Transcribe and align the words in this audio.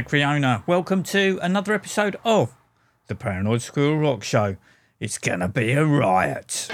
Macriona. 0.00 0.66
Welcome 0.66 1.02
to 1.02 1.38
another 1.42 1.74
episode 1.74 2.16
of 2.24 2.54
the 3.08 3.14
Paranoid 3.14 3.60
Squirrel 3.60 3.98
Rock 3.98 4.22
Show. 4.24 4.56
It's 4.98 5.18
gonna 5.18 5.46
be 5.46 5.72
a 5.72 5.84
riot. 5.84 6.68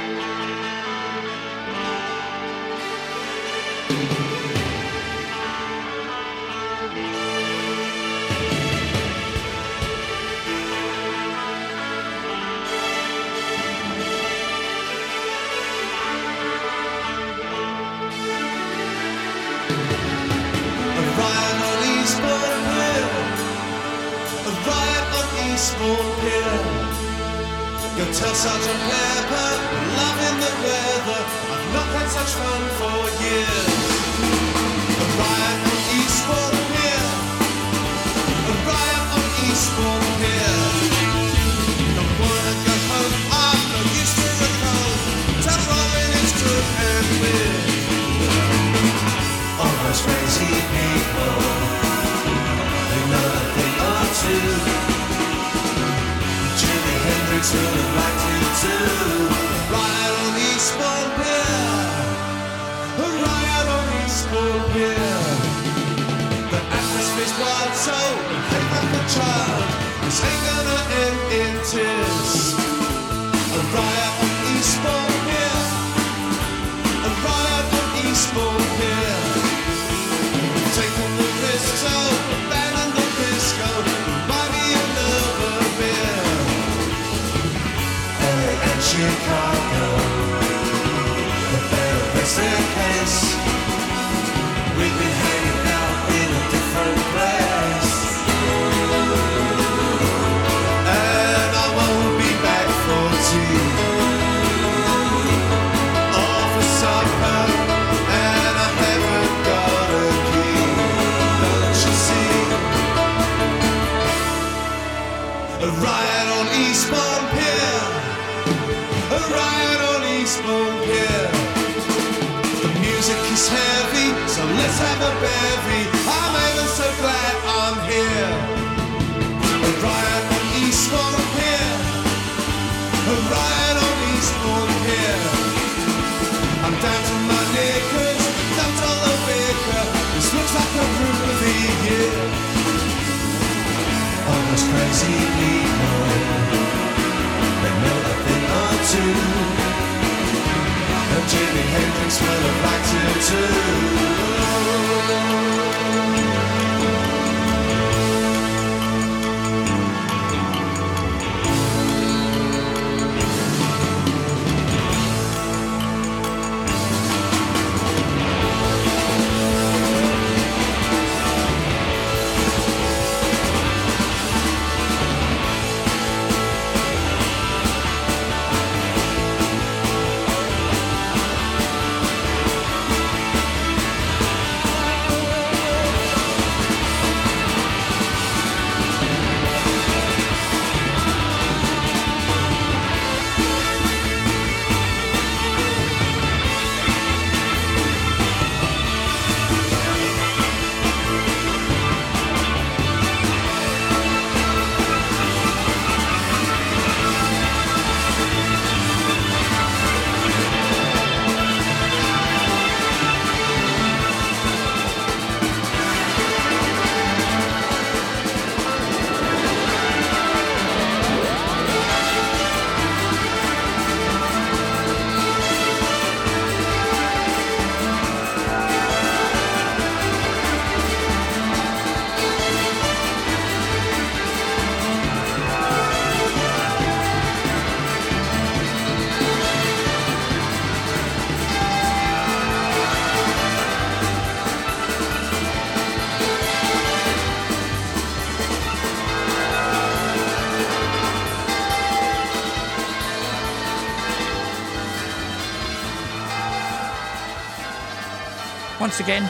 Again, 259.01 259.29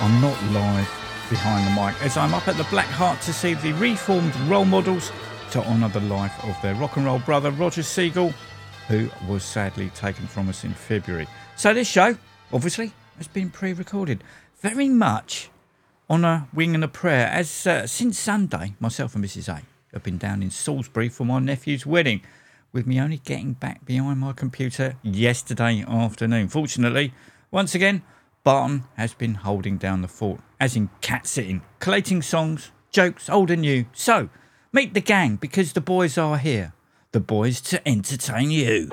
I'm 0.00 0.20
not 0.20 0.40
live 0.52 0.88
behind 1.28 1.66
the 1.66 1.82
mic 1.82 2.00
as 2.00 2.16
I'm 2.16 2.32
up 2.32 2.46
at 2.46 2.56
the 2.56 2.64
Black 2.64 2.86
Heart 2.86 3.20
to 3.22 3.32
see 3.32 3.54
the 3.54 3.72
reformed 3.72 4.34
role 4.48 4.64
models 4.64 5.10
to 5.50 5.62
honour 5.64 5.88
the 5.88 6.00
life 6.02 6.32
of 6.44 6.56
their 6.62 6.76
rock 6.76 6.96
and 6.96 7.04
roll 7.04 7.18
brother 7.18 7.50
Roger 7.50 7.82
Siegel, 7.82 8.32
who 8.86 9.10
was 9.28 9.42
sadly 9.42 9.90
taken 9.96 10.28
from 10.28 10.48
us 10.48 10.62
in 10.62 10.72
February. 10.72 11.26
So 11.56 11.74
this 11.74 11.88
show, 11.88 12.16
obviously, 12.52 12.92
has 13.18 13.26
been 13.26 13.50
pre-recorded, 13.50 14.22
very 14.60 14.88
much 14.88 15.50
on 16.08 16.24
a 16.24 16.46
wing 16.54 16.76
and 16.76 16.84
a 16.84 16.88
prayer. 16.88 17.26
As 17.26 17.66
uh, 17.66 17.88
since 17.88 18.16
Sunday, 18.18 18.74
myself 18.78 19.16
and 19.16 19.24
Mrs 19.24 19.48
A 19.48 19.62
have 19.92 20.04
been 20.04 20.18
down 20.18 20.40
in 20.40 20.50
Salisbury 20.50 21.08
for 21.08 21.24
my 21.24 21.40
nephew's 21.40 21.84
wedding, 21.84 22.22
with 22.72 22.86
me 22.86 23.00
only 23.00 23.18
getting 23.18 23.54
back 23.54 23.84
behind 23.84 24.20
my 24.20 24.32
computer 24.32 24.94
yesterday 25.02 25.84
afternoon. 25.86 26.48
Fortunately, 26.48 27.12
once 27.50 27.74
again, 27.74 28.02
Barton 28.42 28.84
has 28.96 29.12
been 29.12 29.34
holding 29.34 29.76
down 29.76 30.00
the 30.00 30.08
fort, 30.08 30.40
as 30.58 30.74
in 30.74 30.88
cat 31.02 31.26
sitting, 31.26 31.60
collating 31.78 32.22
songs, 32.22 32.70
jokes, 32.90 33.28
old 33.28 33.50
and 33.50 33.60
new. 33.60 33.84
So, 33.92 34.30
meet 34.72 34.94
the 34.94 35.02
gang 35.02 35.36
because 35.36 35.74
the 35.74 35.80
boys 35.82 36.16
are 36.16 36.38
here. 36.38 36.72
The 37.12 37.20
boys 37.20 37.60
to 37.62 37.86
entertain 37.86 38.50
you. 38.50 38.88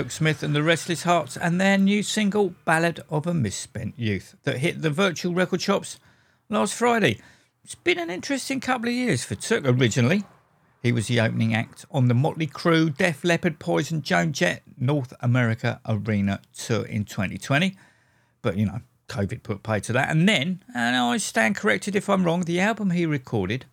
Tuk 0.00 0.10
Smith 0.10 0.42
and 0.42 0.56
the 0.56 0.62
Restless 0.62 1.02
Hearts 1.02 1.36
and 1.36 1.60
their 1.60 1.76
new 1.76 2.02
single, 2.02 2.54
Ballad 2.64 3.00
of 3.10 3.26
a 3.26 3.34
Misspent 3.34 3.98
Youth, 3.98 4.34
that 4.44 4.56
hit 4.56 4.80
the 4.80 4.88
virtual 4.88 5.34
record 5.34 5.60
shops 5.60 5.98
last 6.48 6.72
Friday. 6.72 7.20
It's 7.62 7.74
been 7.74 7.98
an 7.98 8.08
interesting 8.08 8.60
couple 8.60 8.88
of 8.88 8.94
years 8.94 9.24
for 9.24 9.34
Took 9.34 9.66
originally. 9.66 10.24
He 10.82 10.90
was 10.90 11.08
the 11.08 11.20
opening 11.20 11.54
act 11.54 11.84
on 11.90 12.08
the 12.08 12.14
Motley 12.14 12.46
Crue, 12.46 12.96
Def 12.96 13.22
Leppard, 13.24 13.58
Poison, 13.58 14.00
Joan 14.00 14.32
Jett 14.32 14.62
North 14.78 15.12
America 15.20 15.82
Arena 15.86 16.40
tour 16.56 16.86
in 16.86 17.04
2020. 17.04 17.76
But, 18.40 18.56
you 18.56 18.64
know, 18.64 18.80
COVID 19.08 19.42
put 19.42 19.62
pay 19.62 19.80
to 19.80 19.92
that. 19.92 20.08
And 20.08 20.26
then, 20.26 20.64
and 20.74 20.96
I 20.96 21.18
stand 21.18 21.56
corrected 21.56 21.94
if 21.94 22.08
I'm 22.08 22.24
wrong, 22.24 22.44
the 22.44 22.58
album 22.58 22.92
he 22.92 23.04
recorded 23.04 23.66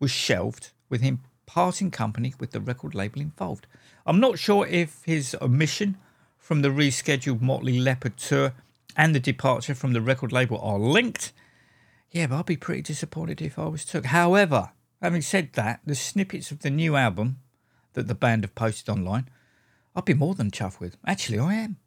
was 0.00 0.10
shelved 0.10 0.70
with 0.88 1.02
him 1.02 1.20
parting 1.44 1.90
company 1.90 2.32
with 2.40 2.52
the 2.52 2.60
record 2.62 2.94
label 2.94 3.20
involved. 3.20 3.66
I'm 4.06 4.20
not 4.20 4.38
sure 4.38 4.66
if 4.66 5.02
his 5.04 5.34
omission 5.40 5.96
from 6.36 6.60
the 6.60 6.68
rescheduled 6.68 7.40
Motley 7.40 7.78
Leppard 7.80 8.18
tour 8.18 8.52
and 8.96 9.14
the 9.14 9.20
departure 9.20 9.74
from 9.74 9.94
the 9.94 10.02
record 10.02 10.30
label 10.30 10.58
are 10.60 10.78
linked. 10.78 11.32
Yeah, 12.10 12.26
but 12.26 12.38
I'd 12.38 12.46
be 12.46 12.56
pretty 12.56 12.82
disappointed 12.82 13.40
if 13.40 13.58
I 13.58 13.66
was 13.66 13.84
Tuk. 13.84 14.06
However, 14.06 14.70
having 15.00 15.22
said 15.22 15.54
that, 15.54 15.80
the 15.86 15.94
snippets 15.94 16.50
of 16.50 16.60
the 16.60 16.70
new 16.70 16.96
album 16.96 17.38
that 17.94 18.06
the 18.06 18.14
band 18.14 18.44
have 18.44 18.54
posted 18.54 18.90
online, 18.90 19.28
I'd 19.96 20.04
be 20.04 20.14
more 20.14 20.34
than 20.34 20.50
chuffed 20.50 20.80
with. 20.80 20.96
Actually, 21.06 21.38
I 21.38 21.54
am. 21.54 21.78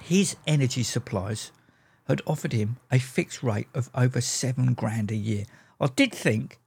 his 0.00 0.36
energy 0.46 0.82
suppliers 0.82 1.52
had 2.06 2.22
offered 2.26 2.54
him 2.54 2.78
a 2.90 2.98
fixed 2.98 3.42
rate 3.42 3.68
of 3.74 3.90
over 3.94 4.22
seven 4.22 4.72
grand 4.72 5.10
a 5.10 5.16
year. 5.16 5.44
I 5.78 5.88
did 5.88 6.14
think 6.14 6.58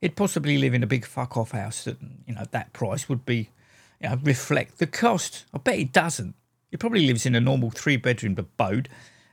he'd 0.00 0.14
possibly 0.14 0.58
live 0.58 0.74
in 0.74 0.84
a 0.84 0.86
big 0.86 1.04
fuck 1.04 1.36
off 1.36 1.50
house 1.50 1.82
that 1.84 1.96
you 2.26 2.34
know 2.34 2.44
that 2.52 2.72
price 2.72 3.08
would 3.08 3.26
be 3.26 3.50
you 4.00 4.08
know, 4.08 4.20
reflect 4.22 4.78
the 4.78 4.86
cost. 4.86 5.44
I 5.52 5.58
bet 5.58 5.78
he 5.78 5.84
doesn't. 5.84 6.36
He 6.70 6.76
probably 6.76 7.04
lives 7.04 7.26
in 7.26 7.34
a 7.34 7.40
normal 7.40 7.70
three 7.70 7.96
bedroom 7.96 8.36
abode 8.38 8.88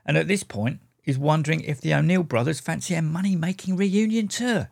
and 0.06 0.18
at 0.18 0.28
this 0.28 0.44
point 0.44 0.80
is 1.06 1.18
wondering 1.18 1.62
if 1.62 1.82
the 1.82 1.94
O'Neill 1.94 2.24
brothers 2.24 2.60
fancy 2.60 2.96
a 2.96 3.02
money 3.02 3.36
making 3.36 3.76
reunion 3.76 4.28
tour. 4.28 4.70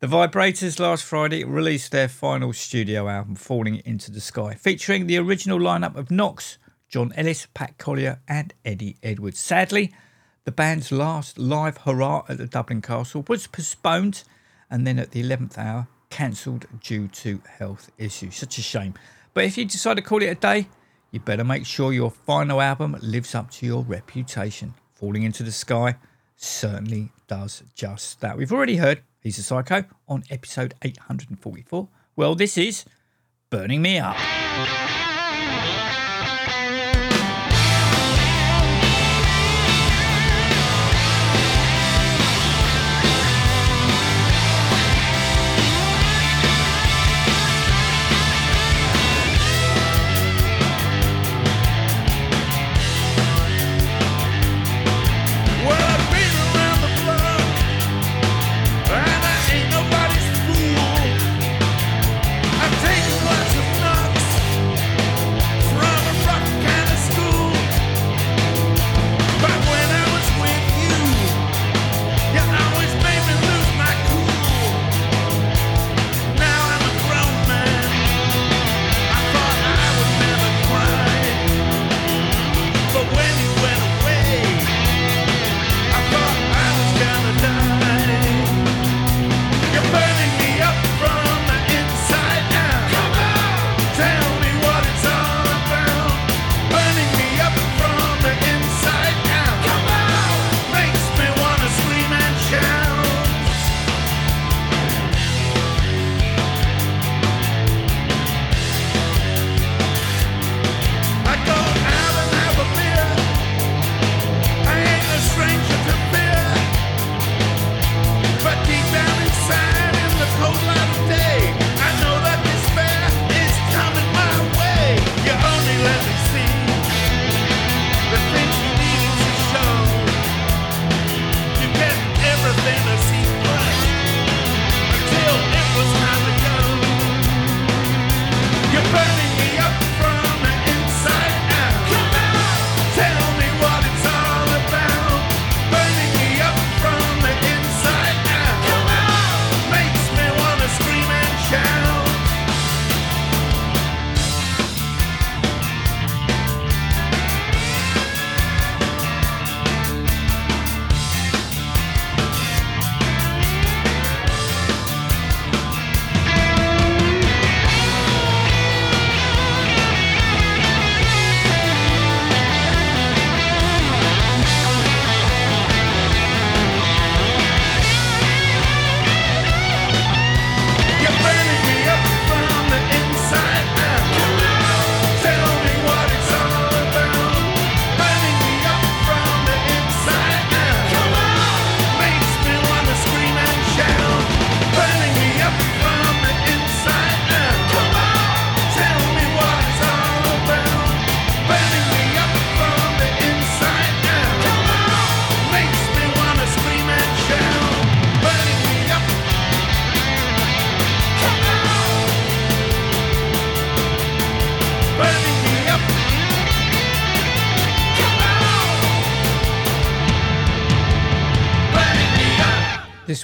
The 0.00 0.06
Vibrators 0.06 0.78
last 0.78 1.04
Friday 1.04 1.44
released 1.44 1.92
their 1.92 2.08
final 2.08 2.52
studio 2.52 3.08
album, 3.08 3.36
Falling 3.36 3.76
Into 3.84 4.10
the 4.10 4.20
Sky, 4.20 4.54
featuring 4.54 5.06
the 5.06 5.16
original 5.16 5.58
lineup 5.58 5.96
of 5.96 6.10
Knox, 6.10 6.58
John 6.88 7.12
Ellis, 7.16 7.46
Pat 7.54 7.78
Collier, 7.78 8.20
and 8.28 8.52
Eddie 8.64 8.96
Edwards. 9.02 9.38
Sadly, 9.38 9.92
the 10.44 10.52
band's 10.52 10.92
last 10.92 11.38
live 11.38 11.78
hurrah 11.78 12.24
at 12.28 12.36
the 12.36 12.46
Dublin 12.46 12.82
Castle 12.82 13.24
was 13.28 13.46
postponed 13.46 14.24
and 14.70 14.86
then 14.86 14.98
at 14.98 15.12
the 15.12 15.22
11th 15.22 15.56
hour 15.56 15.88
cancelled 16.10 16.66
due 16.82 17.08
to 17.08 17.40
health 17.58 17.90
issues. 17.96 18.36
Such 18.36 18.58
a 18.58 18.62
shame. 18.62 18.94
But 19.32 19.44
if 19.44 19.56
you 19.56 19.64
decide 19.64 19.96
to 19.96 20.02
call 20.02 20.22
it 20.22 20.26
a 20.26 20.34
day, 20.34 20.68
you 21.10 21.20
better 21.20 21.44
make 21.44 21.64
sure 21.64 21.92
your 21.92 22.10
final 22.10 22.60
album 22.60 22.96
lives 23.00 23.34
up 23.34 23.50
to 23.52 23.66
your 23.66 23.82
reputation. 23.84 24.74
Falling 24.94 25.24
Into 25.24 25.42
the 25.42 25.52
Sky 25.52 25.96
certainly 26.36 27.10
does 27.26 27.62
just 27.74 28.20
that. 28.20 28.36
We've 28.36 28.52
already 28.52 28.76
heard 28.76 29.02
He's 29.20 29.38
a 29.38 29.42
Psycho 29.42 29.84
on 30.06 30.22
episode 30.30 30.74
844. 30.82 31.88
Well, 32.16 32.34
this 32.34 32.58
is 32.58 32.84
Burning 33.50 33.82
Me 33.82 33.98
Up. 33.98 34.16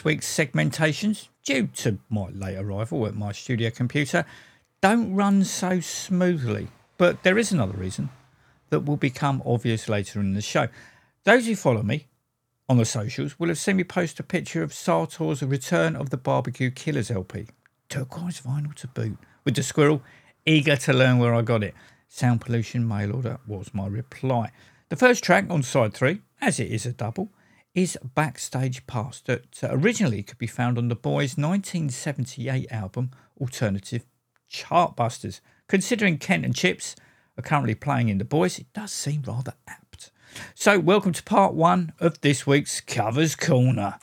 Week's 0.04 0.26
segmentations, 0.26 1.28
due 1.44 1.68
to 1.68 1.98
my 2.08 2.28
late 2.28 2.56
arrival 2.56 3.06
at 3.06 3.14
my 3.14 3.32
studio 3.32 3.70
computer, 3.70 4.24
don't 4.80 5.14
run 5.14 5.44
so 5.44 5.80
smoothly. 5.80 6.68
But 6.98 7.22
there 7.22 7.38
is 7.38 7.52
another 7.52 7.76
reason 7.76 8.10
that 8.70 8.80
will 8.80 8.96
become 8.96 9.42
obvious 9.44 9.88
later 9.88 10.20
in 10.20 10.34
the 10.34 10.42
show. 10.42 10.68
Those 11.24 11.46
who 11.46 11.56
follow 11.56 11.82
me 11.82 12.06
on 12.68 12.78
the 12.78 12.84
socials 12.84 13.38
will 13.38 13.48
have 13.48 13.58
seen 13.58 13.76
me 13.76 13.84
post 13.84 14.20
a 14.20 14.22
picture 14.22 14.62
of 14.62 14.72
Sator's 14.72 15.42
Return 15.42 15.96
of 15.96 16.10
the 16.10 16.16
Barbie-Q-Killers 16.16 17.10
LP, 17.10 17.48
turquoise 17.88 18.40
vinyl 18.40 18.74
to 18.76 18.86
boot, 18.86 19.18
with 19.44 19.56
the 19.56 19.62
squirrel 19.62 20.02
eager 20.46 20.76
to 20.76 20.92
learn 20.92 21.18
where 21.18 21.34
I 21.34 21.42
got 21.42 21.64
it. 21.64 21.74
Sound 22.08 22.40
pollution 22.40 22.86
mail 22.86 23.14
order 23.14 23.38
was 23.46 23.74
my 23.74 23.86
reply. 23.86 24.50
The 24.88 24.96
first 24.96 25.22
track 25.22 25.46
on 25.50 25.62
side 25.62 25.94
three, 25.94 26.22
as 26.40 26.58
it 26.58 26.70
is 26.70 26.86
a 26.86 26.92
double, 26.92 27.30
is 27.74 27.96
Backstage 28.14 28.86
Pass 28.86 29.20
that 29.22 29.62
uh, 29.62 29.68
originally 29.70 30.22
could 30.22 30.38
be 30.38 30.46
found 30.46 30.76
on 30.76 30.88
the 30.88 30.96
Boys' 30.96 31.36
1978 31.36 32.70
album 32.70 33.10
Alternative 33.40 34.04
Chartbusters. 34.50 35.40
Considering 35.68 36.18
Kent 36.18 36.44
and 36.44 36.54
Chips 36.54 36.96
are 37.38 37.42
currently 37.42 37.76
playing 37.76 38.08
in 38.08 38.18
the 38.18 38.24
Boys, 38.24 38.58
it 38.58 38.72
does 38.72 38.90
seem 38.90 39.22
rather 39.26 39.54
apt. 39.68 40.10
So, 40.54 40.78
welcome 40.78 41.12
to 41.12 41.22
part 41.22 41.54
one 41.54 41.92
of 42.00 42.20
this 42.20 42.46
week's 42.46 42.80
Covers 42.80 43.36
Corner. 43.36 43.98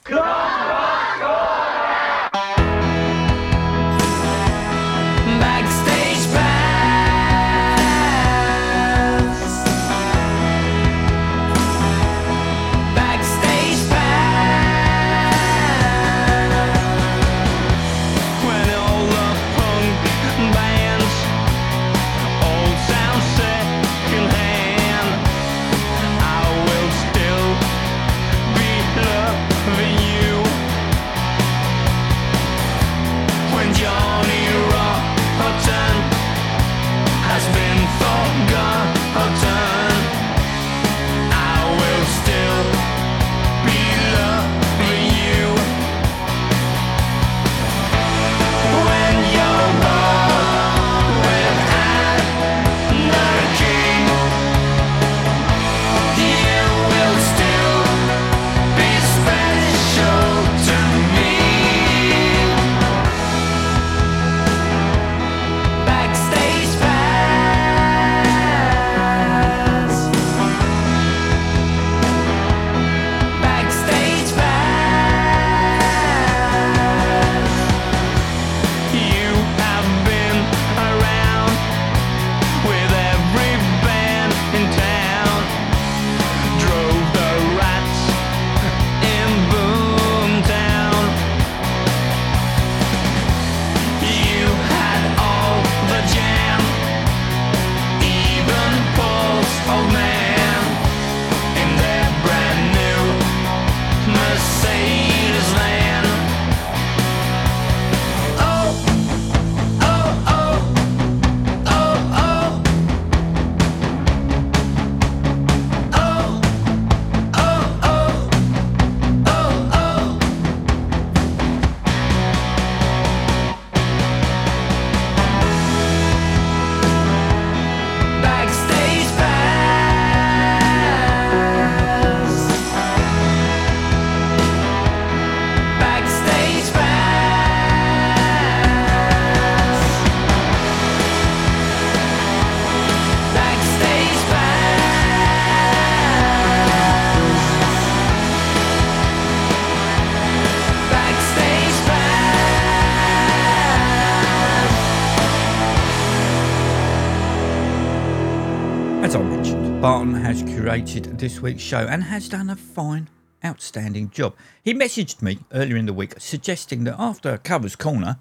Curated 160.68 161.18
this 161.18 161.42
week's 161.42 161.64
show 161.64 161.88
and 161.88 162.03
has 162.03 162.27
done 162.27 162.50
a 162.50 162.56
fine, 162.56 163.08
outstanding 163.46 164.10
job. 164.10 164.36
He 164.62 164.74
messaged 164.74 165.22
me 165.22 165.40
earlier 165.53 165.77
in 165.77 165.86
the 165.86 165.94
week 165.94 166.16
suggesting 166.18 166.84
that 166.84 166.96
after 167.00 167.38
Covers 167.38 167.77
Corner, 167.77 168.18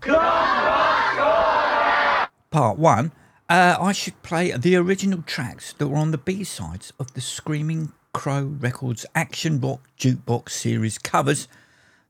part 2.52 2.78
one, 2.78 3.10
uh, 3.48 3.76
I 3.80 3.90
should 3.90 4.22
play 4.22 4.52
the 4.52 4.76
original 4.76 5.22
tracks 5.22 5.72
that 5.72 5.88
were 5.88 5.96
on 5.96 6.12
the 6.12 6.18
B 6.18 6.44
sides 6.44 6.92
of 7.00 7.14
the 7.14 7.20
Screaming 7.20 7.92
Crow 8.12 8.44
Records 8.60 9.04
Action 9.16 9.60
Rock 9.60 9.80
Jukebox 9.98 10.50
series 10.50 10.98
covers 10.98 11.48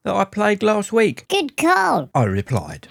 that 0.02 0.14
I 0.14 0.26
played 0.26 0.62
last 0.62 0.92
week. 0.92 1.26
Good 1.28 1.56
call. 1.56 2.10
I 2.14 2.24
replied. 2.24 2.88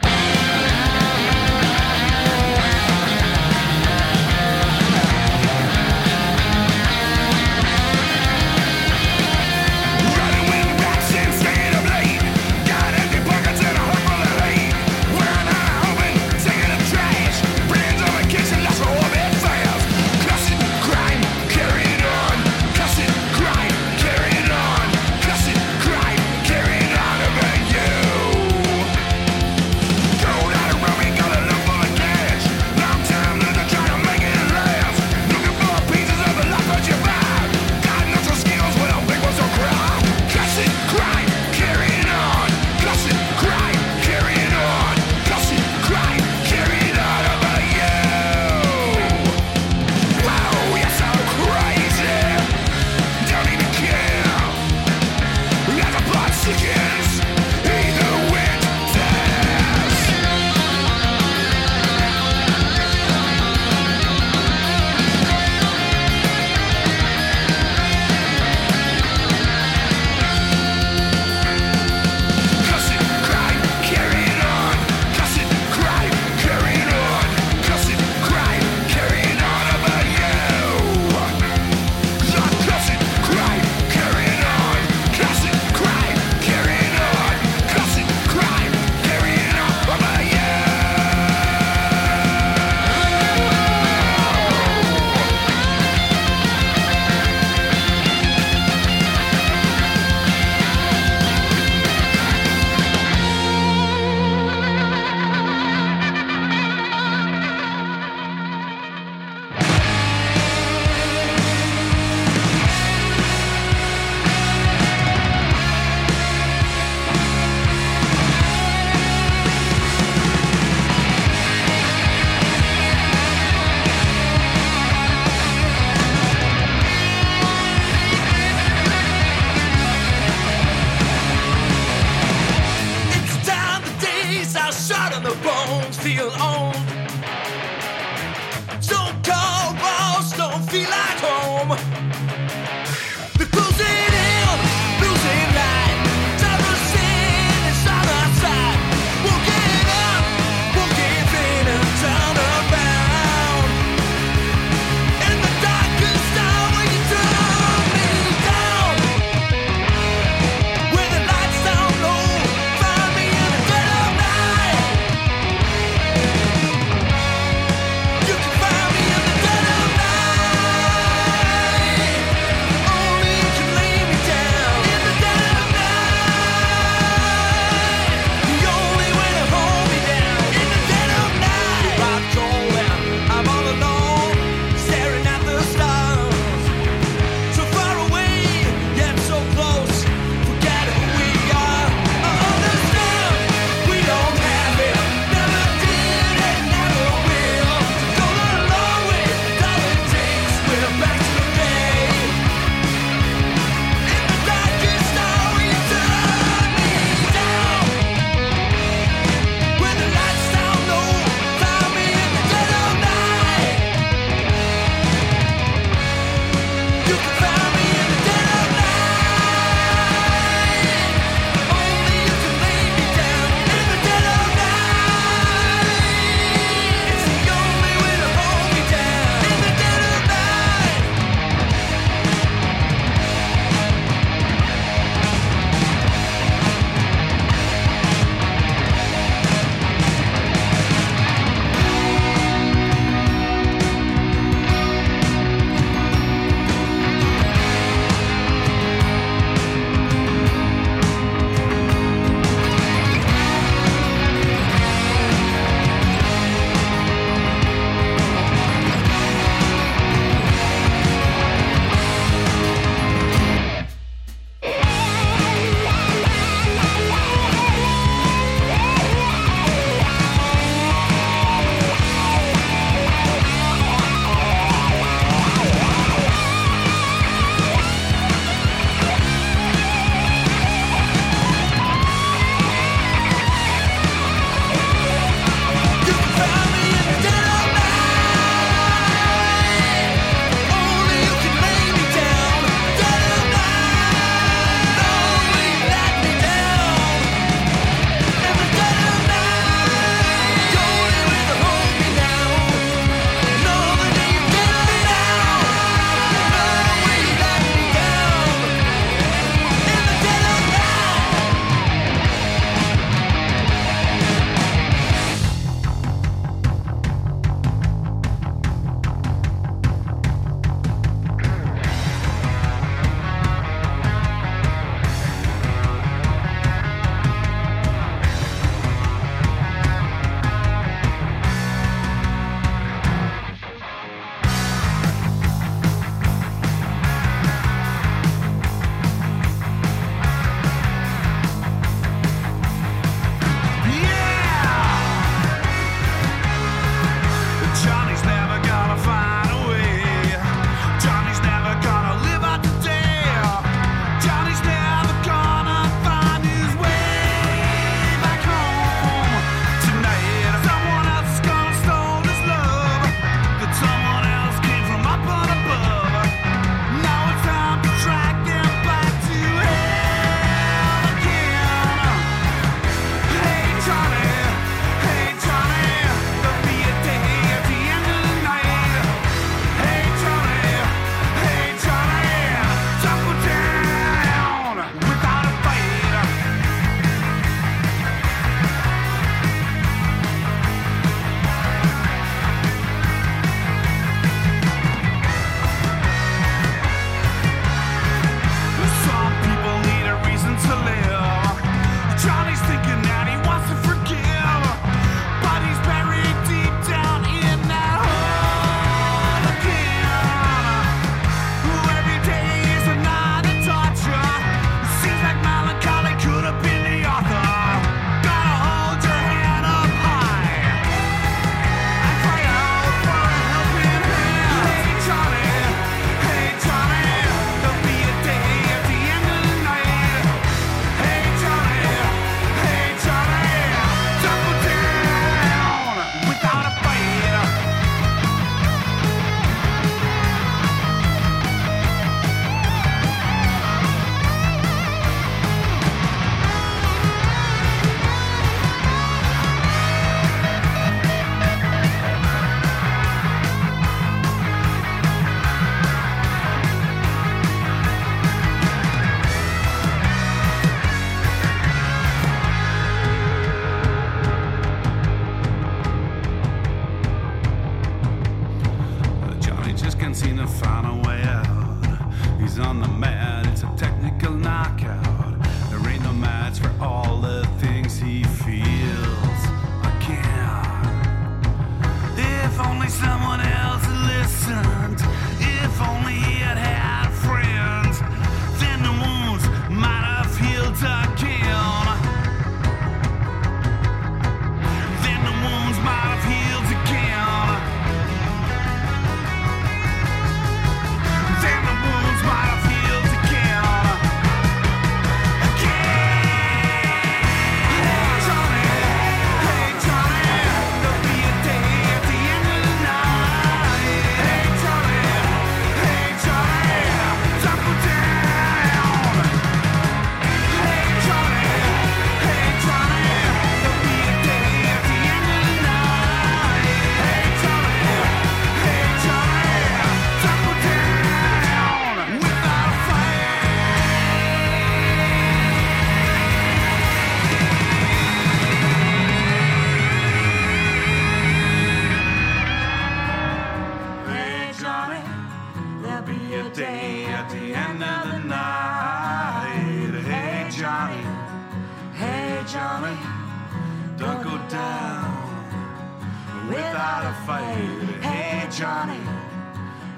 Johnny, 558.58 559.02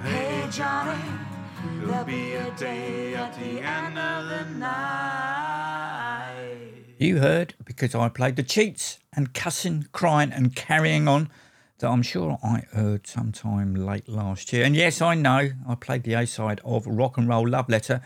hey 0.01 0.47
Johnny, 0.49 0.99
there'll 1.79 2.03
be 2.03 2.33
a 2.33 2.49
day 2.57 3.13
at 3.13 3.37
the 3.37 3.59
end 3.59 3.99
of 3.99 4.29
the 4.29 4.45
night. 4.57 5.77
You 6.97 7.19
heard 7.19 7.53
because 7.65 7.93
I 7.93 8.09
played 8.09 8.35
the 8.35 8.41
cheats 8.41 8.97
and 9.15 9.31
cussing, 9.35 9.85
crying, 9.91 10.31
and 10.31 10.55
carrying 10.55 11.07
on 11.07 11.29
that 11.77 11.87
I'm 11.87 12.01
sure 12.01 12.39
I 12.43 12.63
heard 12.71 13.05
sometime 13.05 13.75
late 13.75 14.09
last 14.09 14.51
year. 14.51 14.65
And 14.65 14.75
yes, 14.75 15.03
I 15.03 15.13
know 15.13 15.51
I 15.69 15.75
played 15.75 16.01
the 16.01 16.15
A 16.15 16.25
side 16.25 16.59
of 16.65 16.87
Rock 16.87 17.19
and 17.19 17.29
Roll 17.29 17.47
Love 17.47 17.69
Letter 17.69 18.01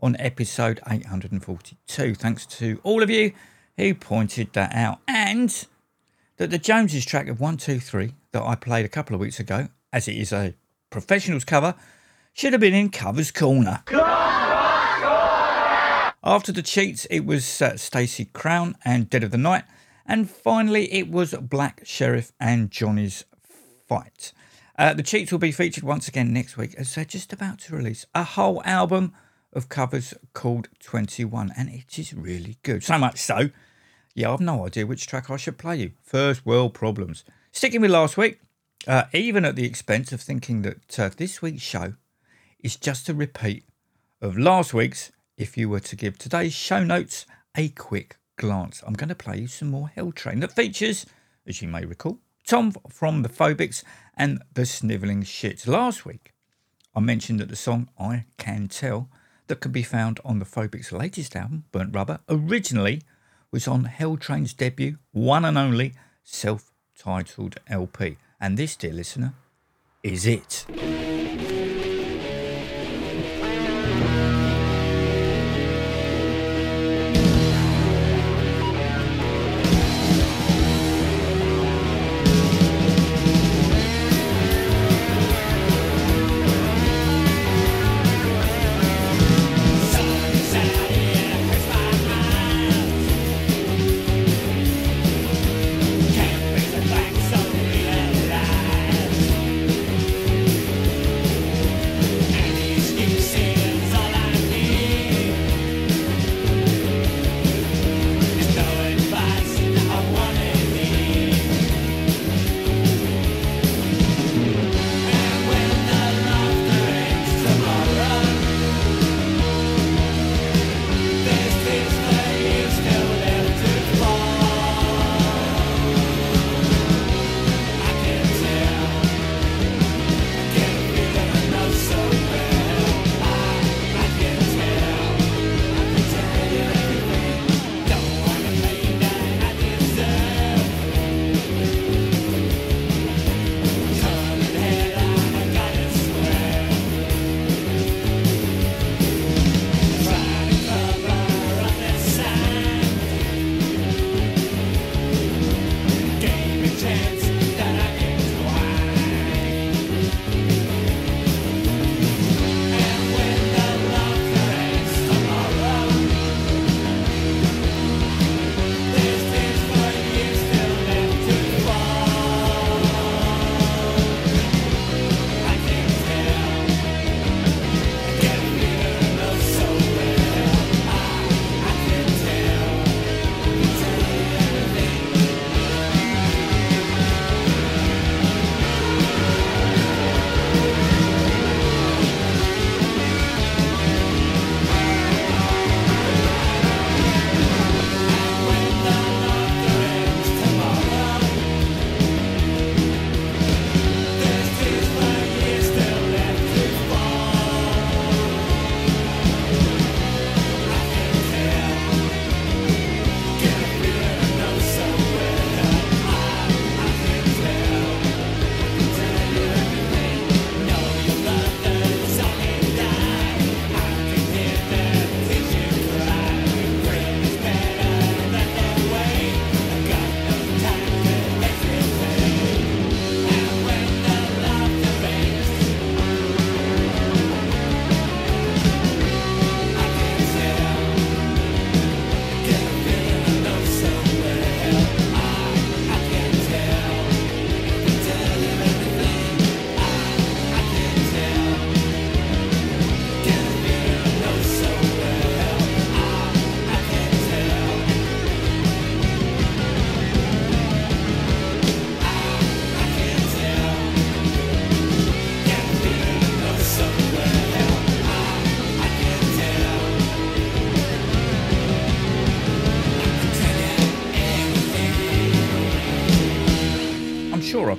on 0.00 0.16
episode 0.18 0.80
842. 0.90 2.16
Thanks 2.16 2.44
to 2.46 2.80
all 2.82 3.04
of 3.04 3.10
you 3.10 3.30
who 3.76 3.94
pointed 3.94 4.52
that 4.54 4.74
out. 4.74 4.98
And 5.06 5.64
that 6.38 6.50
the 6.50 6.58
Joneses 6.58 7.04
track 7.04 7.28
of 7.28 7.38
123 7.38 8.14
that 8.32 8.42
I 8.42 8.56
played 8.56 8.84
a 8.84 8.88
couple 8.88 9.14
of 9.14 9.20
weeks 9.20 9.38
ago, 9.38 9.68
as 9.92 10.08
it 10.08 10.16
is 10.16 10.32
a 10.32 10.54
professionals 10.90 11.44
cover, 11.44 11.74
should 12.32 12.52
have 12.52 12.60
been 12.60 12.74
in 12.74 12.90
Covers 12.90 13.30
Corner. 13.30 13.82
After 16.24 16.52
the 16.52 16.62
cheats, 16.62 17.04
it 17.06 17.26
was 17.26 17.60
uh, 17.60 17.76
Stacy 17.76 18.26
Crowne 18.26 18.74
and 18.84 19.10
Dead 19.10 19.24
of 19.24 19.32
the 19.32 19.38
Night. 19.38 19.64
And 20.06 20.30
finally, 20.30 20.92
it 20.92 21.10
was 21.10 21.34
Black 21.34 21.82
Sheriff 21.84 22.32
and 22.38 22.70
Johnny's 22.70 23.24
Fight. 23.88 24.32
Uh, 24.78 24.94
the 24.94 25.02
cheats 25.02 25.30
will 25.30 25.38
be 25.38 25.52
featured 25.52 25.84
once 25.84 26.08
again 26.08 26.32
next 26.32 26.56
week 26.56 26.74
as 26.76 26.94
they're 26.94 27.04
just 27.04 27.32
about 27.32 27.58
to 27.60 27.76
release 27.76 28.06
a 28.14 28.24
whole 28.24 28.62
album 28.64 29.12
of 29.52 29.68
covers 29.68 30.14
called 30.32 30.68
21, 30.80 31.52
and 31.56 31.68
it 31.68 31.98
is 31.98 32.14
really 32.14 32.56
good. 32.62 32.82
So 32.82 32.98
much 32.98 33.18
so, 33.18 33.50
yeah, 34.14 34.32
I've 34.32 34.40
no 34.40 34.66
idea 34.66 34.86
which 34.86 35.06
track 35.06 35.30
I 35.30 35.36
should 35.36 35.58
play 35.58 35.76
you. 35.76 35.92
First 36.02 36.46
World 36.46 36.72
Problems. 36.72 37.24
Sticking 37.52 37.80
with 37.80 37.90
last 37.90 38.16
week, 38.16 38.40
uh, 38.86 39.04
even 39.12 39.44
at 39.44 39.56
the 39.56 39.64
expense 39.64 40.12
of 40.12 40.20
thinking 40.20 40.62
that 40.62 40.98
uh, 40.98 41.10
this 41.16 41.40
week's 41.40 41.62
show 41.62 41.94
is 42.60 42.76
just 42.76 43.08
a 43.08 43.14
repeat 43.14 43.64
of 44.20 44.38
last 44.38 44.74
week's 44.74 45.12
if 45.36 45.56
you 45.56 45.68
were 45.68 45.80
to 45.80 45.96
give 45.96 46.18
today's 46.18 46.52
show 46.52 46.82
notes 46.82 47.26
a 47.56 47.68
quick 47.70 48.16
glance. 48.36 48.82
I'm 48.86 48.94
going 48.94 49.08
to 49.08 49.14
play 49.14 49.38
you 49.38 49.46
some 49.46 49.70
more 49.70 49.90
Helltrain 49.96 50.40
that 50.40 50.52
features, 50.52 51.06
as 51.46 51.62
you 51.62 51.68
may 51.68 51.84
recall, 51.84 52.18
Tom 52.46 52.72
from 52.88 53.22
the 53.22 53.28
Phobics 53.28 53.84
and 54.16 54.42
the 54.54 54.62
Snivelling 54.62 55.22
Shits. 55.22 55.66
Last 55.66 56.04
week, 56.04 56.32
I 56.94 57.00
mentioned 57.00 57.40
that 57.40 57.48
the 57.48 57.56
song 57.56 57.88
I 57.98 58.24
Can 58.38 58.68
Tell 58.68 59.08
that 59.46 59.60
could 59.60 59.72
be 59.72 59.82
found 59.82 60.20
on 60.24 60.38
the 60.38 60.44
Phobics' 60.44 60.92
latest 60.92 61.36
album, 61.36 61.64
Burnt 61.72 61.94
Rubber, 61.94 62.20
originally 62.28 63.02
was 63.50 63.68
on 63.68 63.84
Helltrain's 63.84 64.54
debut, 64.54 64.98
one 65.12 65.44
and 65.44 65.58
only 65.58 65.94
self 66.24 66.72
titled 66.96 67.56
LP. 67.68 68.16
And 68.42 68.56
this, 68.56 68.74
dear 68.74 68.92
listener, 68.92 69.34
is 70.02 70.26
it. 70.26 70.66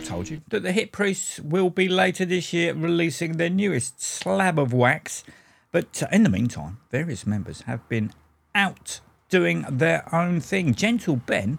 Told 0.03 0.29
you 0.29 0.41
that 0.49 0.63
the 0.63 0.71
Hip 0.71 0.91
Priests 0.91 1.39
will 1.39 1.69
be 1.69 1.87
later 1.87 2.25
this 2.25 2.51
year 2.51 2.73
releasing 2.73 3.37
their 3.37 3.49
newest 3.49 4.01
slab 4.01 4.59
of 4.59 4.73
wax. 4.73 5.23
But 5.71 6.03
uh, 6.03 6.07
in 6.11 6.23
the 6.23 6.29
meantime, 6.29 6.79
various 6.91 7.25
members 7.25 7.61
have 7.61 7.87
been 7.89 8.11
out 8.53 8.99
doing 9.29 9.65
their 9.69 10.13
own 10.13 10.39
thing. 10.41 10.75
Gentle 10.75 11.15
Ben 11.15 11.57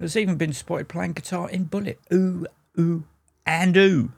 has 0.00 0.16
even 0.16 0.36
been 0.36 0.52
spotted 0.52 0.88
playing 0.88 1.12
guitar 1.12 1.48
in 1.50 1.64
Bullet. 1.64 2.00
Ooh, 2.12 2.46
ooh, 2.78 3.04
and 3.44 3.76
ooh. 3.76 4.12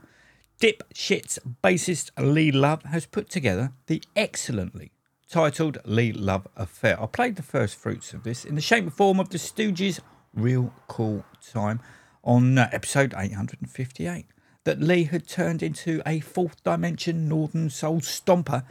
Dipshit's 0.60 1.38
bassist 1.62 2.10
Lee 2.18 2.50
Love 2.50 2.82
has 2.84 3.06
put 3.06 3.28
together 3.28 3.72
the 3.86 4.02
excellently 4.16 4.92
titled 5.28 5.78
Lee 5.84 6.12
Love 6.12 6.48
Affair. 6.56 7.00
I 7.00 7.06
played 7.06 7.36
the 7.36 7.42
first 7.42 7.76
fruits 7.76 8.12
of 8.12 8.22
this 8.22 8.44
in 8.44 8.54
the 8.54 8.60
shape 8.60 8.84
and 8.84 8.92
form 8.92 9.20
of 9.20 9.28
the 9.28 9.38
Stooges' 9.38 10.00
Real 10.34 10.72
Cool 10.86 11.24
Time 11.52 11.80
on 12.28 12.58
uh, 12.58 12.68
episode 12.72 13.14
858 13.16 14.26
that 14.64 14.82
Lee 14.82 15.04
had 15.04 15.26
turned 15.26 15.62
into 15.62 16.02
a 16.04 16.20
fourth 16.20 16.62
dimension 16.62 17.26
northern 17.26 17.70
soul 17.70 18.00
stomper 18.02 18.64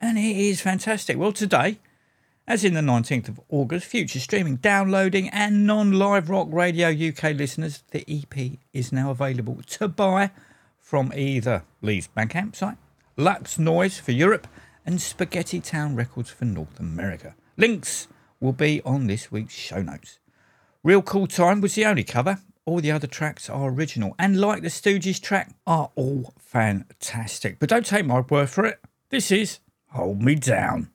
and 0.00 0.16
it 0.16 0.36
is 0.36 0.62
fantastic. 0.62 1.18
Well, 1.18 1.32
today, 1.32 1.78
as 2.48 2.64
in 2.64 2.72
the 2.72 2.80
19th 2.80 3.28
of 3.28 3.40
August, 3.50 3.86
future 3.86 4.18
streaming, 4.18 4.56
downloading, 4.56 5.28
and 5.28 5.66
non 5.66 5.92
live 5.92 6.30
rock 6.30 6.48
radio 6.50 6.88
UK 6.88 7.36
listeners, 7.36 7.84
the 7.90 8.04
EP 8.08 8.58
is 8.72 8.92
now 8.92 9.10
available 9.10 9.60
to 9.66 9.88
buy 9.88 10.30
from 10.80 11.12
either 11.14 11.64
Lee's 11.82 12.08
Bandcamp 12.16 12.56
site, 12.56 12.78
Lux 13.18 13.58
Noise 13.58 13.98
for 13.98 14.12
Europe, 14.12 14.48
and 14.86 15.00
Spaghetti 15.00 15.60
Town 15.60 15.94
Records 15.94 16.30
for 16.30 16.46
North 16.46 16.80
America. 16.80 17.34
Links 17.58 18.08
will 18.40 18.52
be 18.52 18.80
on 18.86 19.06
this 19.06 19.30
week's 19.30 19.54
show 19.54 19.82
notes. 19.82 20.18
Real 20.82 21.02
Cool 21.02 21.26
Time 21.26 21.60
was 21.60 21.74
the 21.74 21.84
only 21.84 22.04
cover. 22.04 22.38
All 22.64 22.80
the 22.80 22.92
other 22.92 23.08
tracks 23.08 23.50
are 23.50 23.68
original, 23.68 24.14
and 24.20 24.40
like 24.40 24.62
the 24.62 24.68
Stooges 24.68 25.20
track, 25.20 25.52
are 25.66 25.90
all 25.96 26.32
fantastic. 26.38 27.58
But 27.58 27.68
don't 27.68 27.84
take 27.84 28.06
my 28.06 28.20
word 28.20 28.50
for 28.50 28.64
it. 28.64 28.78
This 29.10 29.32
is 29.32 29.58
Hold 29.88 30.22
Me 30.22 30.36
Down. 30.36 30.88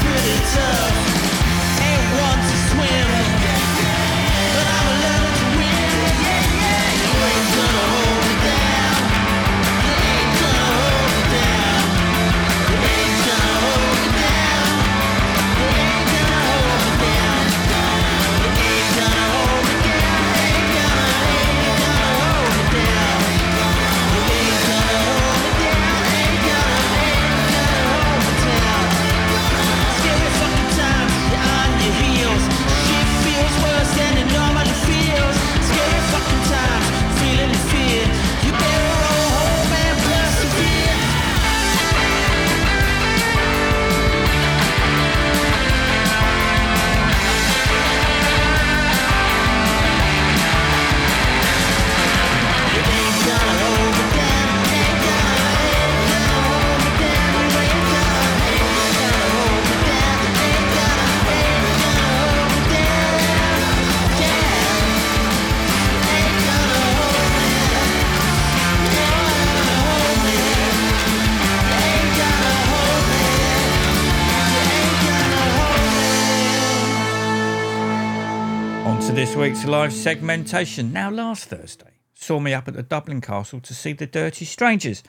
Pretty 0.00 0.38
tough. 0.54 1.13
Week's 79.44 79.66
live 79.66 79.92
segmentation. 79.92 80.90
Now, 80.90 81.10
last 81.10 81.50
Thursday 81.50 81.98
saw 82.14 82.40
me 82.40 82.54
up 82.54 82.66
at 82.66 82.72
the 82.72 82.82
Dublin 82.82 83.20
Castle 83.20 83.60
to 83.60 83.74
see 83.74 83.92
the 83.92 84.06
Dirty 84.06 84.46
Strangers. 84.46 85.02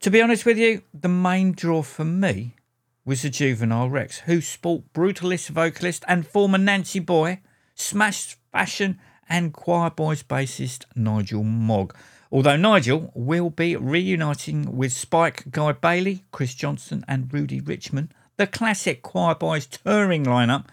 To 0.00 0.10
be 0.10 0.20
honest 0.20 0.44
with 0.44 0.58
you, 0.58 0.82
the 0.92 1.08
main 1.08 1.52
draw 1.52 1.82
for 1.82 2.04
me 2.04 2.56
was 3.04 3.22
the 3.22 3.30
Juvenile 3.30 3.88
Wrecks, 3.88 4.18
who 4.18 4.40
sport 4.40 4.92
brutalist 4.92 5.50
vocalist 5.50 6.04
and 6.08 6.26
former 6.26 6.58
Nancy 6.58 6.98
Boy, 6.98 7.38
smashed 7.76 8.38
fashion 8.50 8.98
and 9.28 9.54
Quireboys 9.54 10.24
bassist 10.24 10.84
Nigel 10.96 11.44
Mogg. 11.44 11.94
Although 12.32 12.56
Nigel 12.56 13.12
will 13.14 13.50
be 13.50 13.76
reuniting 13.76 14.76
with 14.76 14.92
Spike 14.92 15.52
Guy 15.52 15.70
Bailey, 15.70 16.24
Chris 16.32 16.54
Johnson, 16.54 17.04
and 17.06 17.32
Rudy 17.32 17.60
Richman, 17.60 18.10
the 18.36 18.48
classic 18.48 19.04
Quireboys 19.04 19.68
touring 19.70 20.24
lineup 20.24 20.64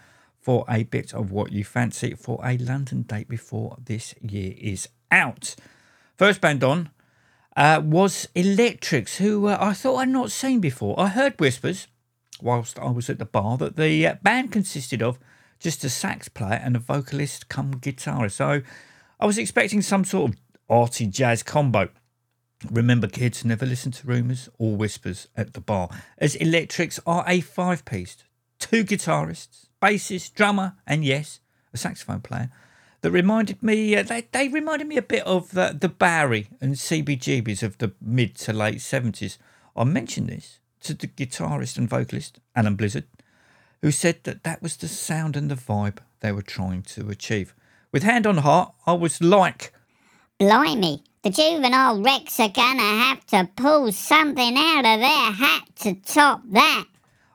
for 0.44 0.66
a 0.68 0.82
bit 0.82 1.14
of 1.14 1.32
what 1.32 1.52
you 1.52 1.64
fancy 1.64 2.14
for 2.14 2.38
a 2.44 2.58
London 2.58 3.00
date 3.00 3.28
before 3.28 3.78
this 3.82 4.14
year 4.20 4.52
is 4.58 4.90
out. 5.10 5.56
First 6.18 6.42
band 6.42 6.62
on 6.62 6.90
uh, 7.56 7.80
was 7.82 8.28
Electrics, 8.34 9.16
who 9.16 9.46
uh, 9.46 9.56
I 9.58 9.72
thought 9.72 9.96
I'd 9.96 10.10
not 10.10 10.30
seen 10.30 10.60
before. 10.60 11.00
I 11.00 11.08
heard 11.08 11.40
whispers 11.40 11.86
whilst 12.42 12.78
I 12.78 12.90
was 12.90 13.08
at 13.08 13.18
the 13.18 13.24
bar 13.24 13.56
that 13.56 13.76
the 13.76 14.06
uh, 14.06 14.14
band 14.22 14.52
consisted 14.52 15.02
of 15.02 15.18
just 15.58 15.82
a 15.82 15.88
sax 15.88 16.28
player 16.28 16.60
and 16.62 16.76
a 16.76 16.78
vocalist 16.78 17.48
come 17.48 17.76
guitarist. 17.76 18.32
So 18.32 18.60
I 19.18 19.24
was 19.24 19.38
expecting 19.38 19.80
some 19.80 20.04
sort 20.04 20.32
of 20.32 20.36
arty 20.68 21.06
jazz 21.06 21.42
combo. 21.42 21.88
Remember, 22.70 23.06
kids, 23.06 23.46
never 23.46 23.64
listen 23.64 23.92
to 23.92 24.06
rumours 24.06 24.50
or 24.58 24.76
whispers 24.76 25.28
at 25.38 25.54
the 25.54 25.60
bar, 25.62 25.88
as 26.18 26.34
Electrics 26.34 27.00
are 27.06 27.24
a 27.26 27.40
five 27.40 27.86
piece, 27.86 28.24
two 28.58 28.84
guitarists, 28.84 29.68
bassist, 29.84 30.34
drummer, 30.34 30.74
and 30.86 31.04
yes, 31.04 31.40
a 31.74 31.76
saxophone 31.76 32.20
player. 32.20 32.50
That 33.02 33.10
reminded 33.10 33.62
me, 33.62 33.94
uh, 33.94 34.02
they, 34.02 34.26
they 34.32 34.48
reminded 34.48 34.88
me 34.88 34.96
a 34.96 35.02
bit 35.02 35.22
of 35.24 35.50
the, 35.50 35.76
the 35.78 35.90
Bowery 35.90 36.48
and 36.58 36.74
CBGBs 36.74 37.62
of 37.62 37.76
the 37.76 37.92
mid 38.00 38.34
to 38.36 38.54
late 38.54 38.78
70s. 38.78 39.36
I 39.76 39.84
mentioned 39.84 40.30
this 40.30 40.58
to 40.84 40.94
the 40.94 41.06
guitarist 41.06 41.76
and 41.76 41.88
vocalist, 41.88 42.38
Alan 42.56 42.76
Blizzard, 42.76 43.04
who 43.82 43.90
said 43.90 44.24
that 44.24 44.42
that 44.44 44.62
was 44.62 44.76
the 44.76 44.88
sound 44.88 45.36
and 45.36 45.50
the 45.50 45.54
vibe 45.54 45.98
they 46.20 46.32
were 46.32 46.42
trying 46.42 46.82
to 46.82 47.10
achieve. 47.10 47.54
With 47.92 48.04
hand 48.04 48.26
on 48.26 48.38
heart, 48.38 48.72
I 48.86 48.94
was 48.94 49.20
like, 49.20 49.74
Blimey, 50.38 51.02
the 51.22 51.30
juvenile 51.30 52.02
Wrecks 52.02 52.40
are 52.40 52.48
gonna 52.48 52.82
have 52.82 53.26
to 53.26 53.48
pull 53.54 53.92
something 53.92 54.56
out 54.56 54.86
of 54.86 55.00
their 55.00 55.32
hat 55.32 55.64
to 55.80 55.94
top 55.94 56.40
that. 56.52 56.86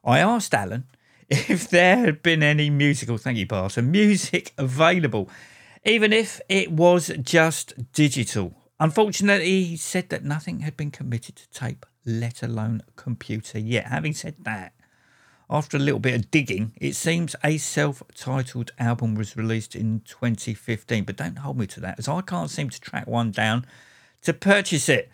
I 0.03 0.19
asked 0.19 0.53
Alan 0.55 0.85
if 1.47 1.69
there 1.69 1.97
had 1.97 2.23
been 2.23 2.41
any 2.41 2.71
musical, 2.71 3.19
thank 3.19 3.37
you, 3.37 3.45
Pastor, 3.45 3.83
music 3.83 4.51
available, 4.57 5.29
even 5.85 6.11
if 6.11 6.41
it 6.49 6.71
was 6.71 7.11
just 7.21 7.91
digital. 7.93 8.55
Unfortunately, 8.79 9.63
he 9.63 9.77
said 9.77 10.09
that 10.09 10.23
nothing 10.23 10.61
had 10.61 10.75
been 10.75 10.89
committed 10.89 11.35
to 11.35 11.49
tape, 11.51 11.85
let 12.03 12.41
alone 12.41 12.81
computer 12.95 13.59
yet. 13.59 13.85
Having 13.85 14.13
said 14.13 14.35
that, 14.39 14.73
after 15.51 15.77
a 15.77 15.79
little 15.79 15.99
bit 15.99 16.15
of 16.15 16.31
digging, 16.31 16.73
it 16.81 16.95
seems 16.95 17.35
a 17.43 17.57
self 17.57 18.01
titled 18.15 18.71
album 18.79 19.13
was 19.13 19.37
released 19.37 19.75
in 19.75 20.01
2015, 20.05 21.03
but 21.03 21.15
don't 21.15 21.37
hold 21.37 21.59
me 21.59 21.67
to 21.67 21.79
that 21.79 21.99
as 21.99 22.07
I 22.07 22.21
can't 22.21 22.49
seem 22.49 22.71
to 22.71 22.81
track 22.81 23.05
one 23.05 23.29
down 23.29 23.67
to 24.23 24.33
purchase 24.33 24.89
it. 24.89 25.11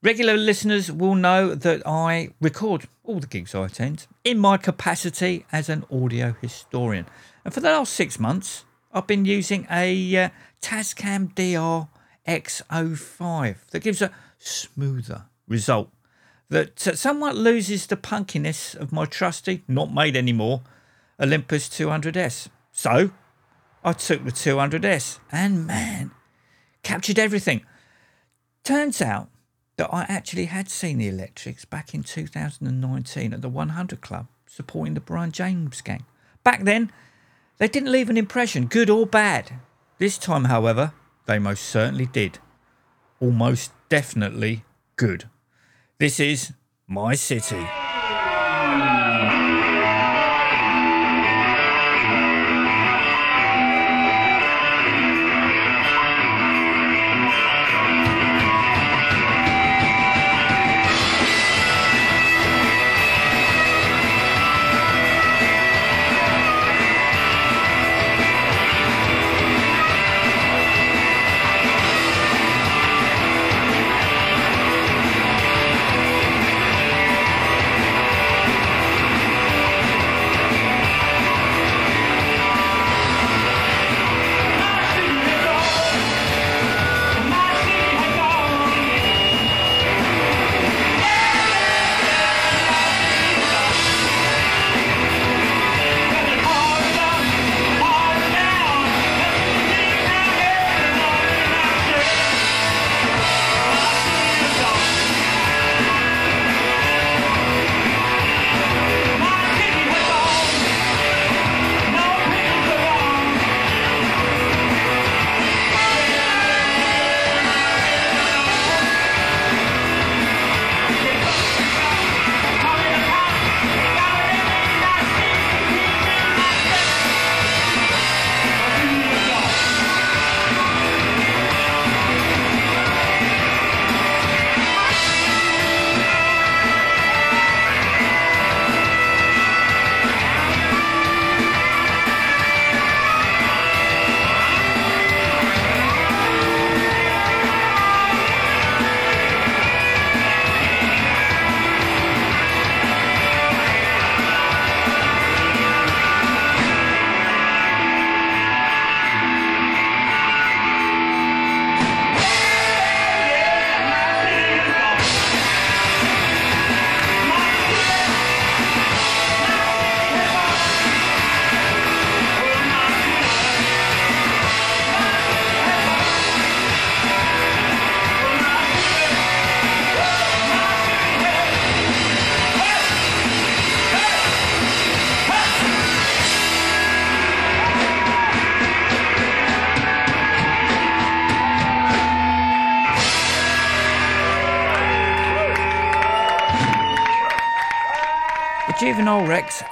Regular 0.00 0.36
listeners 0.36 0.92
will 0.92 1.16
know 1.16 1.56
that 1.56 1.84
I 1.84 2.28
record 2.40 2.86
all 3.02 3.18
the 3.18 3.26
gigs 3.26 3.52
I 3.52 3.66
attend 3.66 4.06
in 4.22 4.38
my 4.38 4.56
capacity 4.56 5.44
as 5.50 5.68
an 5.68 5.84
audio 5.90 6.36
historian. 6.40 7.06
And 7.44 7.52
for 7.52 7.58
the 7.58 7.72
last 7.72 7.94
six 7.94 8.16
months, 8.20 8.64
I've 8.92 9.08
been 9.08 9.24
using 9.24 9.66
a 9.68 10.16
uh, 10.16 10.28
Tascam 10.62 11.34
DR 11.34 11.88
X05 12.28 13.56
that 13.72 13.80
gives 13.80 14.00
a 14.00 14.12
smoother 14.38 15.24
result 15.48 15.90
that 16.48 16.86
uh, 16.86 16.94
somewhat 16.94 17.34
loses 17.34 17.88
the 17.88 17.96
punkiness 17.96 18.76
of 18.76 18.92
my 18.92 19.04
trusty, 19.04 19.64
not 19.66 19.92
made 19.92 20.16
anymore, 20.16 20.62
Olympus 21.18 21.68
200S. 21.68 22.46
So 22.70 23.10
I 23.82 23.92
took 23.94 24.24
the 24.24 24.30
200S 24.30 25.18
and 25.32 25.66
man, 25.66 26.12
captured 26.84 27.18
everything. 27.18 27.62
Turns 28.62 29.02
out 29.02 29.28
that 29.78 29.94
I 29.94 30.04
actually 30.08 30.46
had 30.46 30.68
seen 30.68 30.98
the 30.98 31.08
Electrics 31.08 31.64
back 31.64 31.94
in 31.94 32.02
2019 32.02 33.32
at 33.32 33.40
the 33.40 33.48
100 33.48 34.00
Club 34.00 34.26
supporting 34.46 34.94
the 34.94 35.00
Brian 35.00 35.32
James 35.32 35.80
gang. 35.80 36.04
Back 36.42 36.64
then, 36.64 36.92
they 37.58 37.68
didn't 37.68 37.92
leave 37.92 38.10
an 38.10 38.16
impression, 38.16 38.66
good 38.66 38.90
or 38.90 39.06
bad. 39.06 39.52
This 39.98 40.18
time, 40.18 40.44
however, 40.44 40.92
they 41.26 41.38
most 41.38 41.64
certainly 41.64 42.06
did. 42.06 42.38
Almost 43.20 43.72
definitely 43.88 44.64
good. 44.96 45.28
This 45.98 46.18
is 46.18 46.52
My 46.88 47.14
City. 47.14 47.66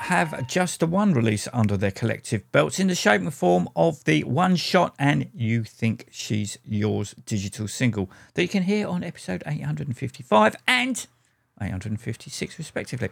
Have 0.06 0.46
just 0.46 0.78
the 0.78 0.86
one 0.86 1.12
release 1.12 1.48
under 1.52 1.76
their 1.76 1.90
collective 1.90 2.50
belts 2.52 2.78
in 2.78 2.86
the 2.86 2.94
shape 2.94 3.20
and 3.20 3.34
form 3.34 3.68
of 3.74 4.04
the 4.04 4.22
One 4.22 4.54
Shot 4.54 4.94
and 5.00 5.28
You 5.34 5.64
Think 5.64 6.06
She's 6.12 6.58
Yours 6.64 7.16
digital 7.26 7.66
single 7.66 8.08
that 8.34 8.42
you 8.42 8.48
can 8.48 8.62
hear 8.62 8.86
on 8.86 9.02
episode 9.02 9.42
855 9.44 10.54
and 10.68 11.06
856, 11.60 12.56
respectively. 12.56 13.08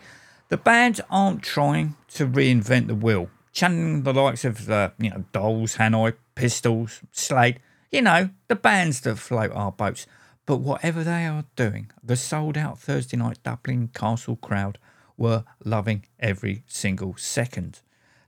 The 0.50 0.56
band 0.56 1.00
aren't 1.10 1.42
trying 1.42 1.96
to 2.10 2.28
reinvent 2.28 2.86
the 2.86 2.94
wheel, 2.94 3.28
channeling 3.52 4.04
the 4.04 4.14
likes 4.14 4.44
of 4.44 4.66
the 4.66 4.92
you 4.96 5.10
know 5.10 5.24
Dolls, 5.32 5.76
Hanoi, 5.78 6.14
Pistols, 6.36 7.00
Slade, 7.10 7.58
you 7.90 8.02
know 8.02 8.30
the 8.46 8.54
bands 8.54 9.00
that 9.00 9.16
float 9.16 9.50
our 9.50 9.72
boats. 9.72 10.06
But 10.46 10.58
whatever 10.58 11.02
they 11.02 11.26
are 11.26 11.44
doing, 11.56 11.90
the 12.04 12.14
sold 12.14 12.56
out 12.56 12.78
Thursday 12.78 13.16
night 13.16 13.38
Dublin 13.42 13.88
Castle 13.92 14.36
crowd 14.36 14.78
were 15.16 15.44
loving 15.64 16.06
every 16.18 16.62
single 16.66 17.14
second. 17.16 17.80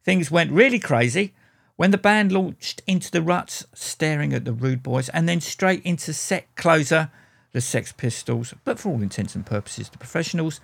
Things 0.05 0.31
went 0.31 0.53
really 0.53 0.79
crazy 0.79 1.35
when 1.77 1.91
the 1.91 1.99
band 1.99 2.33
launched 2.33 2.83
into 2.87 3.11
the 3.11 3.23
ruts, 3.23 3.67
staring 3.75 4.33
at 4.33 4.45
the 4.45 4.53
Rude 4.53 4.83
Boys, 4.83 5.09
and 5.11 5.29
then 5.29 5.41
straight 5.41 5.83
into 5.85 6.13
set 6.13 6.55
closer, 6.57 7.11
the 7.53 7.61
Sex 7.61 7.93
Pistols, 7.93 8.55
but 8.65 8.79
for 8.79 8.91
all 8.91 9.03
intents 9.03 9.35
and 9.35 9.45
purposes, 9.45 9.89
the 9.89 9.99
Professionals. 9.99 10.61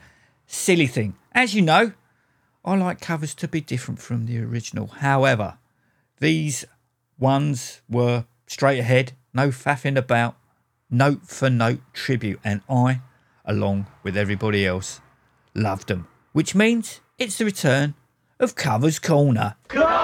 Silly 0.46 0.86
thing. 0.86 1.14
As 1.32 1.54
you 1.54 1.62
know, 1.62 1.92
I 2.64 2.76
like 2.76 3.00
covers 3.00 3.34
to 3.36 3.48
be 3.48 3.60
different 3.60 4.00
from 4.00 4.26
the 4.26 4.42
original. 4.42 4.86
However, 4.86 5.58
these 6.20 6.64
ones 7.18 7.80
were 7.88 8.24
straight 8.46 8.78
ahead, 8.78 9.12
no 9.34 9.48
faffing 9.48 9.96
about, 9.96 10.36
note 10.90 11.22
for 11.26 11.50
note 11.50 11.80
tribute, 11.92 12.40
and 12.44 12.60
I, 12.68 13.00
along 13.44 13.86
with 14.02 14.16
everybody 14.16 14.66
else, 14.66 15.00
loved 15.54 15.88
them, 15.88 16.06
which 16.33 16.55
means 16.55 17.01
it's 17.18 17.39
the 17.39 17.45
return 17.45 17.95
of 18.41 18.55
Covers 18.55 18.99
Corner. 18.99 19.57
We're 19.74 20.01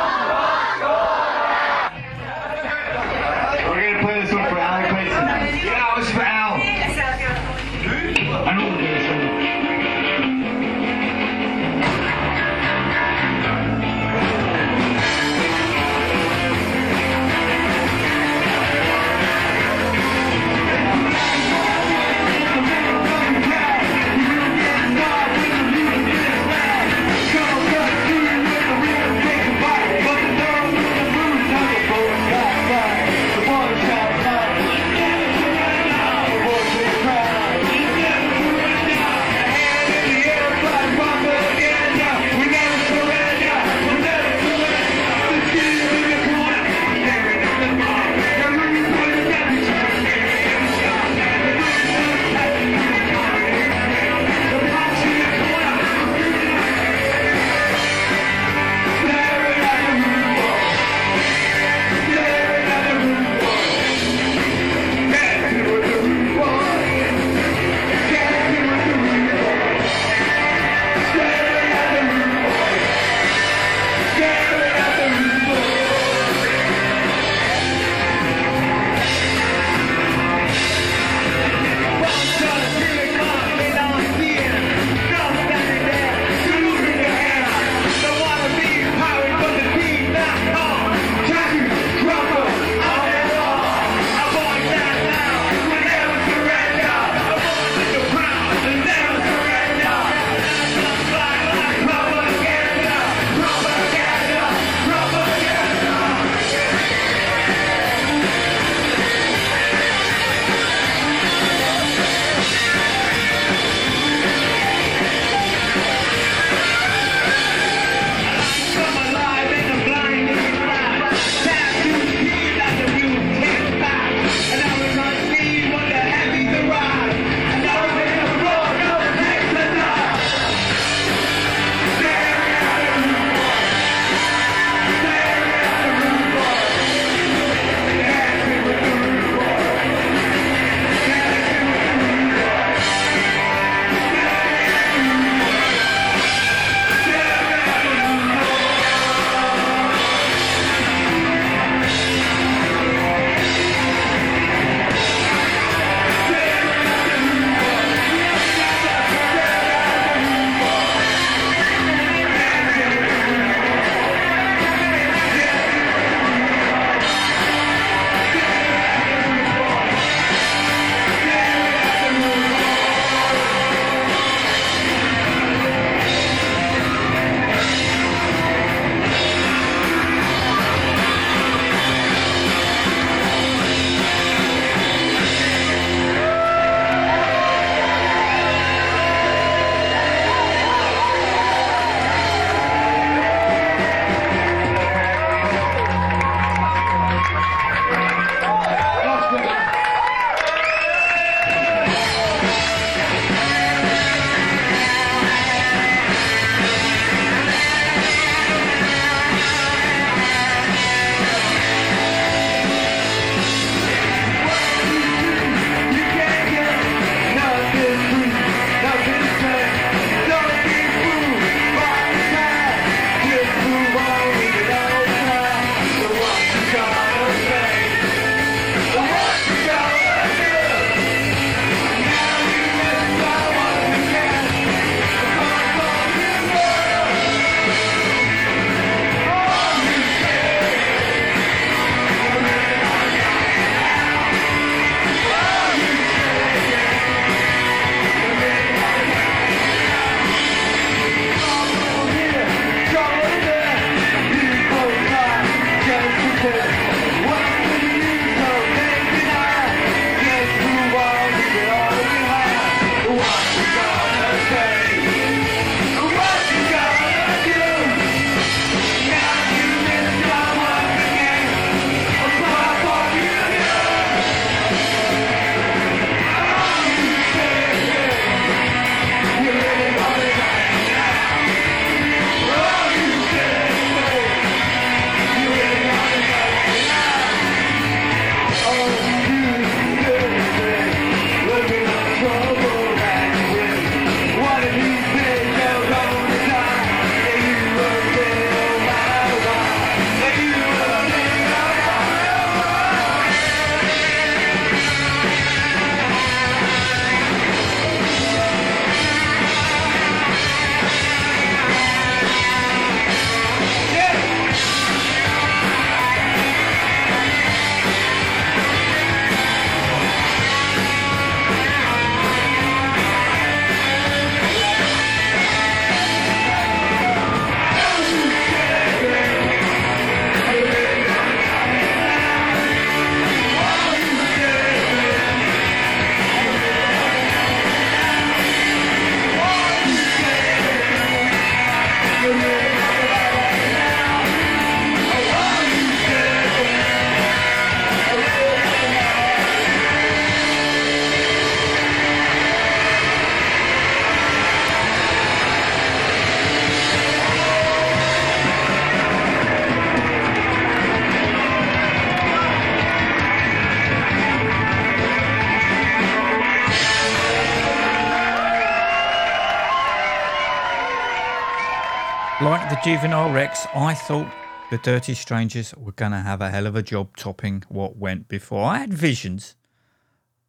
the 372.85 372.91
Juvenile 372.91 373.33
Wrecks, 373.33 373.67
I 373.75 373.95
thought 373.95 374.31
the 374.71 374.79
Dirty 374.79 375.15
Strangers 375.15 375.75
were 375.77 375.93
going 375.93 376.13
to 376.13 376.19
have 376.19 376.41
a 376.41 376.51
hell 376.51 376.67
of 376.67 376.77
a 376.77 376.83
job 376.83 377.17
topping 377.17 377.65
what 377.69 377.97
went 377.97 378.29
before. 378.29 378.65
I 378.65 378.79
had 378.79 378.93
visions 378.93 379.57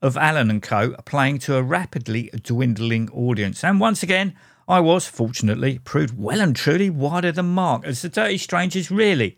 of 0.01 0.17
Allen 0.17 0.49
and 0.49 0.61
Co. 0.61 0.91
playing 1.05 1.39
to 1.39 1.55
a 1.55 1.63
rapidly 1.63 2.29
dwindling 2.43 3.09
audience. 3.11 3.63
And 3.63 3.79
once 3.79 4.03
again, 4.03 4.35
I 4.67 4.79
was, 4.79 5.07
fortunately, 5.07 5.79
proved 5.79 6.19
well 6.19 6.41
and 6.41 6.55
truly 6.55 6.89
wider 6.89 7.31
than 7.31 7.47
Mark, 7.47 7.85
as 7.85 8.01
the 8.01 8.09
Dirty 8.09 8.37
Strangers 8.37 8.91
really, 8.91 9.37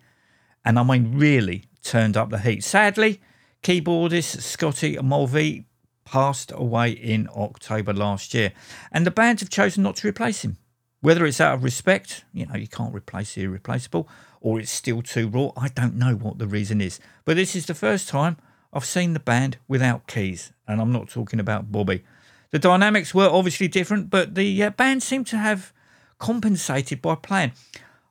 and 0.66 0.78
I 0.78 0.84
mean 0.84 1.18
really, 1.18 1.66
turned 1.84 2.18
up 2.18 2.30
the 2.30 2.40
heat. 2.40 2.64
Sadly, 2.64 3.22
keyboardist 3.64 4.42
Scotty 4.42 4.98
Mulvey 4.98 5.66
passed 6.04 6.52
away 6.54 6.92
in 6.92 7.30
October 7.36 7.94
last 7.94 8.34
year, 8.34 8.52
and 8.92 9.06
the 9.06 9.12
band 9.12 9.40
have 9.40 9.50
chosen 9.50 9.84
not 9.84 9.98
to 9.98 10.08
replace 10.08 10.42
him. 10.42 10.58
Whether 11.02 11.26
it's 11.26 11.42
out 11.42 11.56
of 11.56 11.64
respect, 11.64 12.24
you 12.32 12.46
know, 12.46 12.56
you 12.56 12.68
can't 12.68 12.94
replace 12.94 13.34
the 13.34 13.44
irreplaceable, 13.44 14.08
or 14.40 14.60
it's 14.60 14.72
still 14.72 15.02
too 15.02 15.28
raw, 15.28 15.52
I 15.58 15.68
don't 15.68 15.96
know 15.96 16.14
what 16.16 16.38
the 16.38 16.48
reason 16.48 16.80
is. 16.80 17.00
But 17.26 17.36
this 17.36 17.56
is 17.56 17.66
the 17.66 17.74
first 17.74 18.08
time 18.08 18.38
I've 18.72 18.86
seen 18.86 19.14
the 19.14 19.20
band 19.20 19.58
without 19.68 20.08
keys, 20.08 20.54
and 20.68 20.80
I'm 20.80 20.92
not 20.92 21.10
talking 21.10 21.40
about 21.40 21.72
Bobby. 21.72 22.04
The 22.52 22.60
dynamics 22.60 23.14
were 23.14 23.28
obviously 23.28 23.68
different, 23.68 24.10
but 24.10 24.36
the 24.36 24.64
uh, 24.64 24.70
band 24.70 25.02
seemed 25.02 25.28
to 25.28 25.38
have 25.38 25.74
compensated 26.20 27.02
by 27.02 27.16
playing, 27.16 27.54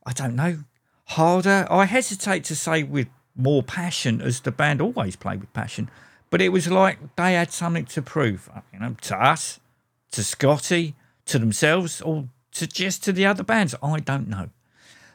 I 0.05 0.13
don't 0.13 0.35
know, 0.35 0.65
harder. 1.07 1.67
I 1.71 1.85
hesitate 1.85 2.45
to 2.45 2.57
say 2.57 2.83
with 2.83 3.09
more 3.37 3.63
passion, 3.63 4.21
as 4.21 4.41
the 4.41 4.51
band 4.51 4.81
always 4.81 5.15
played 5.15 5.41
with 5.41 5.53
passion, 5.53 5.91
but 6.29 6.43
it 6.43 6.51
was 6.51 6.69
like 6.69 6.99
they 7.17 7.35
had 7.35 7.53
something 7.53 7.85
to 7.87 8.03
prove, 8.03 8.51
you 8.73 8.81
know, 8.81 8.97
to 9.03 9.17
us, 9.17 9.61
to 10.13 10.25
Scotty, 10.25 10.95
to 11.27 11.39
themselves, 11.39 12.01
or 12.01 12.29
just 12.53 13.05
to 13.05 13.13
the 13.13 13.27
other 13.27 13.43
bands. 13.43 13.75
I 13.83 14.01
don't 14.01 14.29
know. 14.29 14.51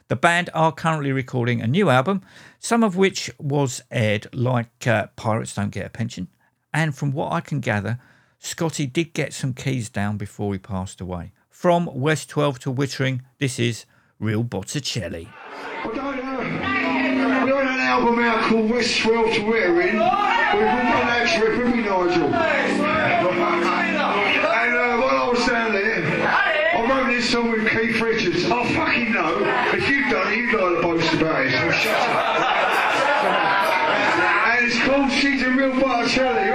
The 0.08 0.16
band 0.16 0.50
are 0.54 0.70
currently 0.70 1.10
recording 1.10 1.60
a 1.60 1.66
new 1.66 1.90
album, 1.90 2.22
some 2.60 2.84
of 2.84 2.96
which 2.96 3.30
was 3.38 3.82
aired 3.90 4.28
like 4.32 4.86
uh, 4.86 5.08
Pirates 5.16 5.54
Don't 5.54 5.70
Get 5.70 5.86
a 5.86 5.90
Pension. 5.90 6.28
And 6.72 6.94
from 6.94 7.10
what 7.10 7.32
I 7.32 7.40
can 7.40 7.58
gather, 7.60 7.98
Scotty 8.38 8.86
did 8.86 9.14
get 9.14 9.32
some 9.32 9.52
keys 9.52 9.88
down 9.88 10.16
before 10.16 10.52
he 10.52 10.58
passed 10.58 11.00
away. 11.00 11.32
From 11.50 11.90
West 11.92 12.28
12 12.30 12.60
to 12.60 12.72
Wittering, 12.72 13.22
this 13.38 13.58
is 13.58 13.86
Real 14.20 14.44
Botticelli. 14.44 15.28
I 15.28 15.90
don't 15.92 16.16
know. 16.16 17.44
We 17.44 17.50
got 17.50 17.64
an 17.64 17.80
album 17.80 18.18
out 18.20 18.42
called 18.42 18.70
West 18.70 19.00
12 19.00 19.34
to 19.34 19.40
Wittering. 19.40 19.92
We've 19.92 19.92
done 19.92 21.06
that 21.06 21.36
trip, 21.36 21.56
Nigel? 21.74 23.35
Song 27.26 27.50
with 27.50 27.68
Keith 27.68 28.00
Richards. 28.00 28.44
I 28.44 28.72
fucking 28.72 29.12
know. 29.12 29.42
If 29.74 29.88
you've 29.90 30.08
done 30.10 30.32
it, 30.32 30.36
you'd 30.36 30.60
like 30.60 30.76
to 30.76 30.82
boast 30.82 31.12
about 31.14 31.44
it, 31.44 31.50
so 31.50 31.72
shut 31.72 32.00
up. 32.10 32.36
and 34.46 34.66
it's 34.66 34.80
called 34.84 35.10
She's 35.10 35.42
a 35.42 35.50
Real 35.50 35.80
Botticelli. 35.80 36.45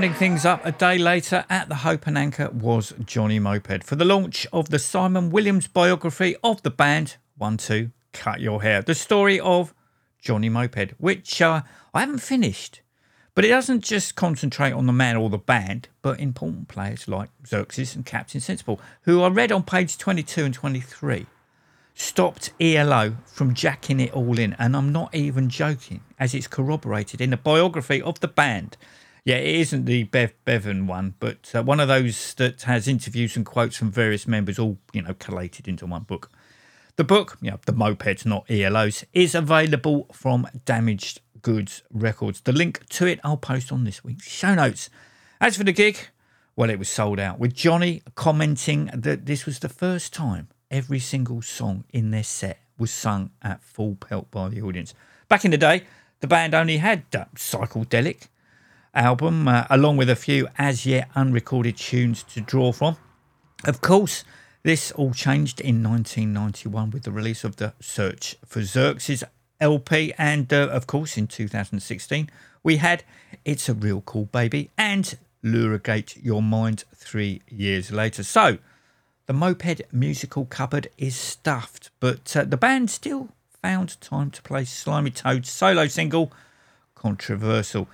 Rounding 0.00 0.18
things 0.18 0.46
up 0.46 0.64
a 0.64 0.72
day 0.72 0.96
later 0.96 1.44
at 1.50 1.68
the 1.68 1.74
Hope 1.74 2.06
and 2.06 2.16
Anchor 2.16 2.48
was 2.48 2.94
Johnny 3.04 3.38
Moped 3.38 3.84
for 3.84 3.96
the 3.96 4.04
launch 4.06 4.46
of 4.50 4.70
the 4.70 4.78
Simon 4.78 5.28
Williams 5.28 5.66
biography 5.66 6.36
of 6.42 6.62
the 6.62 6.70
band 6.70 7.16
One 7.36 7.58
Two 7.58 7.90
Cut 8.14 8.40
Your 8.40 8.62
Hair, 8.62 8.80
the 8.80 8.94
story 8.94 9.38
of 9.38 9.74
Johnny 10.18 10.48
Moped, 10.48 10.92
which 10.96 11.42
uh, 11.42 11.60
I 11.92 12.00
haven't 12.00 12.22
finished. 12.22 12.80
But 13.34 13.44
it 13.44 13.48
doesn't 13.48 13.84
just 13.84 14.14
concentrate 14.14 14.72
on 14.72 14.86
the 14.86 14.92
man 14.94 15.18
or 15.18 15.28
the 15.28 15.36
band, 15.36 15.88
but 16.00 16.18
important 16.18 16.68
players 16.68 17.06
like 17.06 17.28
Xerxes 17.46 17.94
and 17.94 18.06
Captain 18.06 18.40
Sensible, 18.40 18.80
who 19.02 19.20
I 19.20 19.28
read 19.28 19.52
on 19.52 19.64
page 19.64 19.98
22 19.98 20.46
and 20.46 20.54
23 20.54 21.26
stopped 21.94 22.54
ELO 22.58 23.16
from 23.26 23.52
jacking 23.52 24.00
it 24.00 24.14
all 24.14 24.38
in, 24.38 24.54
and 24.58 24.74
I'm 24.74 24.92
not 24.92 25.14
even 25.14 25.50
joking, 25.50 26.00
as 26.18 26.32
it's 26.32 26.46
corroborated 26.46 27.20
in 27.20 27.28
the 27.28 27.36
biography 27.36 28.00
of 28.00 28.18
the 28.20 28.28
band. 28.28 28.78
Yeah, 29.24 29.36
it 29.36 29.54
isn't 29.56 29.84
the 29.84 30.04
Bev 30.04 30.32
Bevan 30.44 30.86
one, 30.86 31.14
but 31.20 31.50
uh, 31.54 31.62
one 31.62 31.80
of 31.80 31.88
those 31.88 32.34
that 32.34 32.62
has 32.62 32.88
interviews 32.88 33.36
and 33.36 33.44
quotes 33.44 33.76
from 33.76 33.90
various 33.90 34.26
members, 34.26 34.58
all 34.58 34.78
you 34.92 35.02
know, 35.02 35.14
collated 35.14 35.68
into 35.68 35.86
one 35.86 36.04
book. 36.04 36.30
The 36.96 37.04
book, 37.04 37.38
yeah, 37.40 37.56
the 37.66 37.72
mopeds, 37.72 38.24
not 38.26 38.46
ELOs, 38.48 39.04
is 39.12 39.34
available 39.34 40.06
from 40.12 40.46
Damaged 40.64 41.20
Goods 41.42 41.82
Records. 41.90 42.40
The 42.40 42.52
link 42.52 42.86
to 42.90 43.06
it 43.06 43.20
I'll 43.22 43.36
post 43.36 43.72
on 43.72 43.84
this 43.84 44.02
week's 44.02 44.28
show 44.28 44.54
notes. 44.54 44.90
As 45.40 45.56
for 45.56 45.64
the 45.64 45.72
gig, 45.72 46.08
well, 46.56 46.70
it 46.70 46.78
was 46.78 46.88
sold 46.88 47.20
out, 47.20 47.38
with 47.38 47.54
Johnny 47.54 48.02
commenting 48.14 48.90
that 48.94 49.26
this 49.26 49.46
was 49.46 49.58
the 49.60 49.68
first 49.68 50.12
time 50.12 50.48
every 50.70 50.98
single 50.98 51.42
song 51.42 51.84
in 51.90 52.10
their 52.10 52.22
set 52.22 52.58
was 52.78 52.90
sung 52.90 53.30
at 53.42 53.62
full 53.62 53.94
pelt 53.96 54.30
by 54.30 54.48
the 54.48 54.62
audience. 54.62 54.94
Back 55.28 55.44
in 55.44 55.50
the 55.50 55.58
day, 55.58 55.84
the 56.20 56.26
band 56.26 56.54
only 56.54 56.78
had 56.78 57.04
uh, 57.14 57.24
Cycledelic 57.34 58.28
album, 58.94 59.48
uh, 59.48 59.64
along 59.70 59.96
with 59.96 60.10
a 60.10 60.16
few 60.16 60.48
as 60.58 60.86
yet 60.86 61.08
unrecorded 61.14 61.76
tunes 61.76 62.22
to 62.24 62.40
draw 62.40 62.72
from. 62.72 62.96
Of 63.64 63.80
course, 63.80 64.24
this 64.62 64.92
all 64.92 65.12
changed 65.12 65.60
in 65.60 65.82
1991 65.82 66.90
with 66.90 67.04
the 67.04 67.12
release 67.12 67.44
of 67.44 67.56
the 67.56 67.72
Search 67.80 68.36
for 68.44 68.62
Xerxes 68.62 69.24
LP, 69.60 70.12
and 70.16 70.52
uh, 70.52 70.68
of 70.68 70.86
course, 70.86 71.16
in 71.16 71.26
2016, 71.26 72.30
we 72.62 72.78
had 72.78 73.04
It's 73.44 73.68
a 73.68 73.74
Real 73.74 74.00
Cool 74.02 74.26
Baby 74.26 74.70
and 74.76 75.16
Lurrigate 75.42 76.16
Your 76.16 76.42
Mind 76.42 76.84
three 76.94 77.42
years 77.48 77.90
later. 77.90 78.22
So, 78.22 78.58
the 79.26 79.32
Moped 79.32 79.82
musical 79.92 80.46
cupboard 80.46 80.88
is 80.98 81.14
stuffed, 81.14 81.90
but 82.00 82.36
uh, 82.36 82.44
the 82.44 82.56
band 82.56 82.90
still 82.90 83.28
found 83.62 84.00
time 84.00 84.30
to 84.30 84.42
play 84.42 84.64
Slimy 84.64 85.10
Toad's 85.10 85.50
solo 85.50 85.86
single, 85.86 86.32
Controversial. 86.94 87.88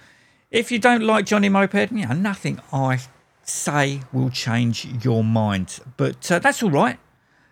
If 0.56 0.72
you 0.72 0.78
don't 0.78 1.02
like 1.02 1.26
Johnny 1.26 1.50
Moped, 1.50 1.92
you 1.92 2.06
know, 2.06 2.14
nothing 2.14 2.60
I 2.72 3.00
say 3.42 4.00
will 4.10 4.30
change 4.30 4.86
your 5.04 5.22
mind. 5.22 5.80
But 5.98 6.32
uh, 6.32 6.38
that's 6.38 6.62
all 6.62 6.70
right, 6.70 6.98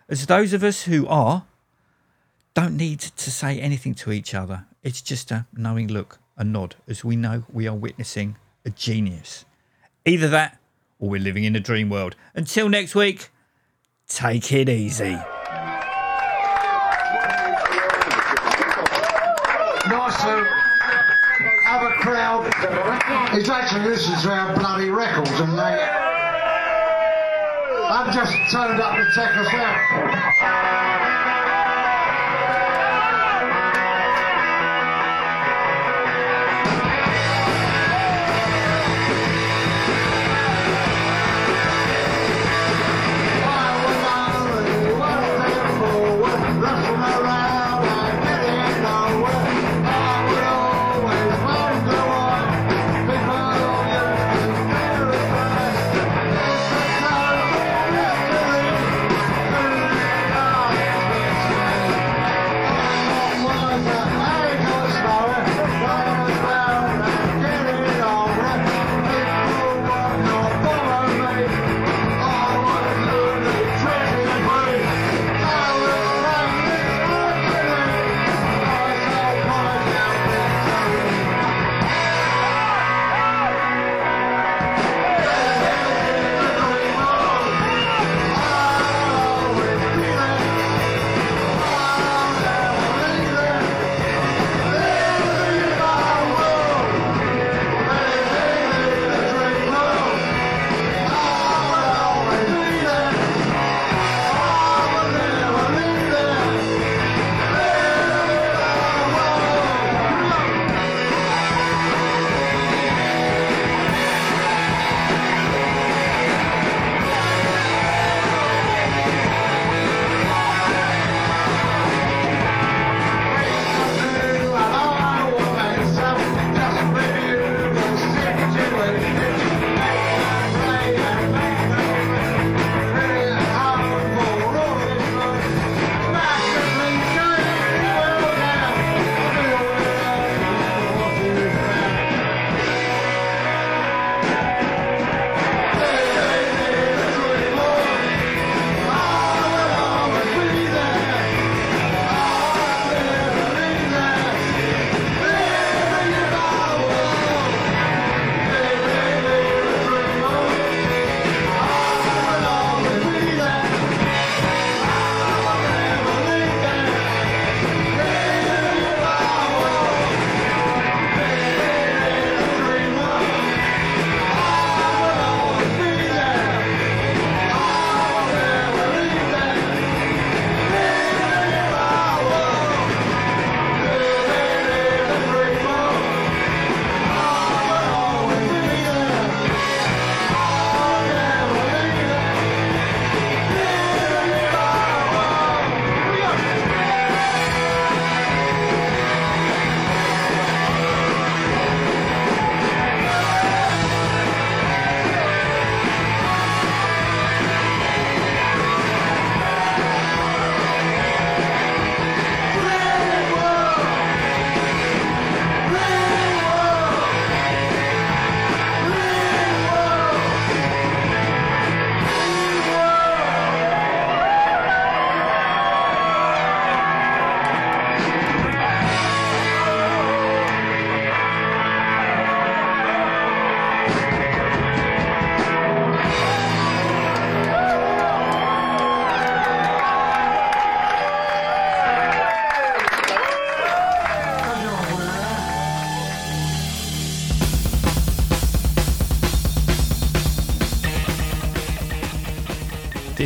as 0.09 0.25
those 0.25 0.55
of 0.55 0.65
us 0.65 0.85
who 0.85 1.07
are 1.07 1.45
don't 2.55 2.79
need 2.79 3.01
to 3.01 3.31
say 3.31 3.61
anything 3.61 3.95
to 3.97 4.11
each 4.11 4.33
other. 4.33 4.65
It's 4.83 5.03
just 5.03 5.31
a 5.31 5.45
knowing 5.55 5.89
look, 5.89 6.19
a 6.39 6.45
nod, 6.45 6.77
as 6.89 7.05
we 7.05 7.15
know 7.15 7.45
we 7.53 7.69
are 7.69 7.75
witnessing 7.75 8.39
a 8.65 8.71
genius. 8.71 9.45
Either 10.07 10.29
that 10.29 10.59
or 10.99 11.11
we're 11.11 11.21
living 11.21 11.45
in 11.45 11.55
a 11.55 11.61
dream 11.61 11.91
world. 11.91 12.17
Until 12.35 12.71
next 12.71 12.95
week, 12.95 13.29
take 14.09 14.51
it 14.51 14.71
easy. 14.71 15.19
nice 19.91 20.64
who's 23.33 23.49
actually 23.49 23.85
listening 23.89 24.21
to 24.21 24.31
our 24.31 24.55
bloody 24.55 24.91
records 24.91 25.31
and 25.41 25.59
they 25.59 26.05
I've 27.87 28.13
just 28.15 28.33
turned 28.51 28.81
up 28.81 28.97
to 28.97 29.05
check 29.15 29.37
us 29.37 29.55
out. 29.55 31.04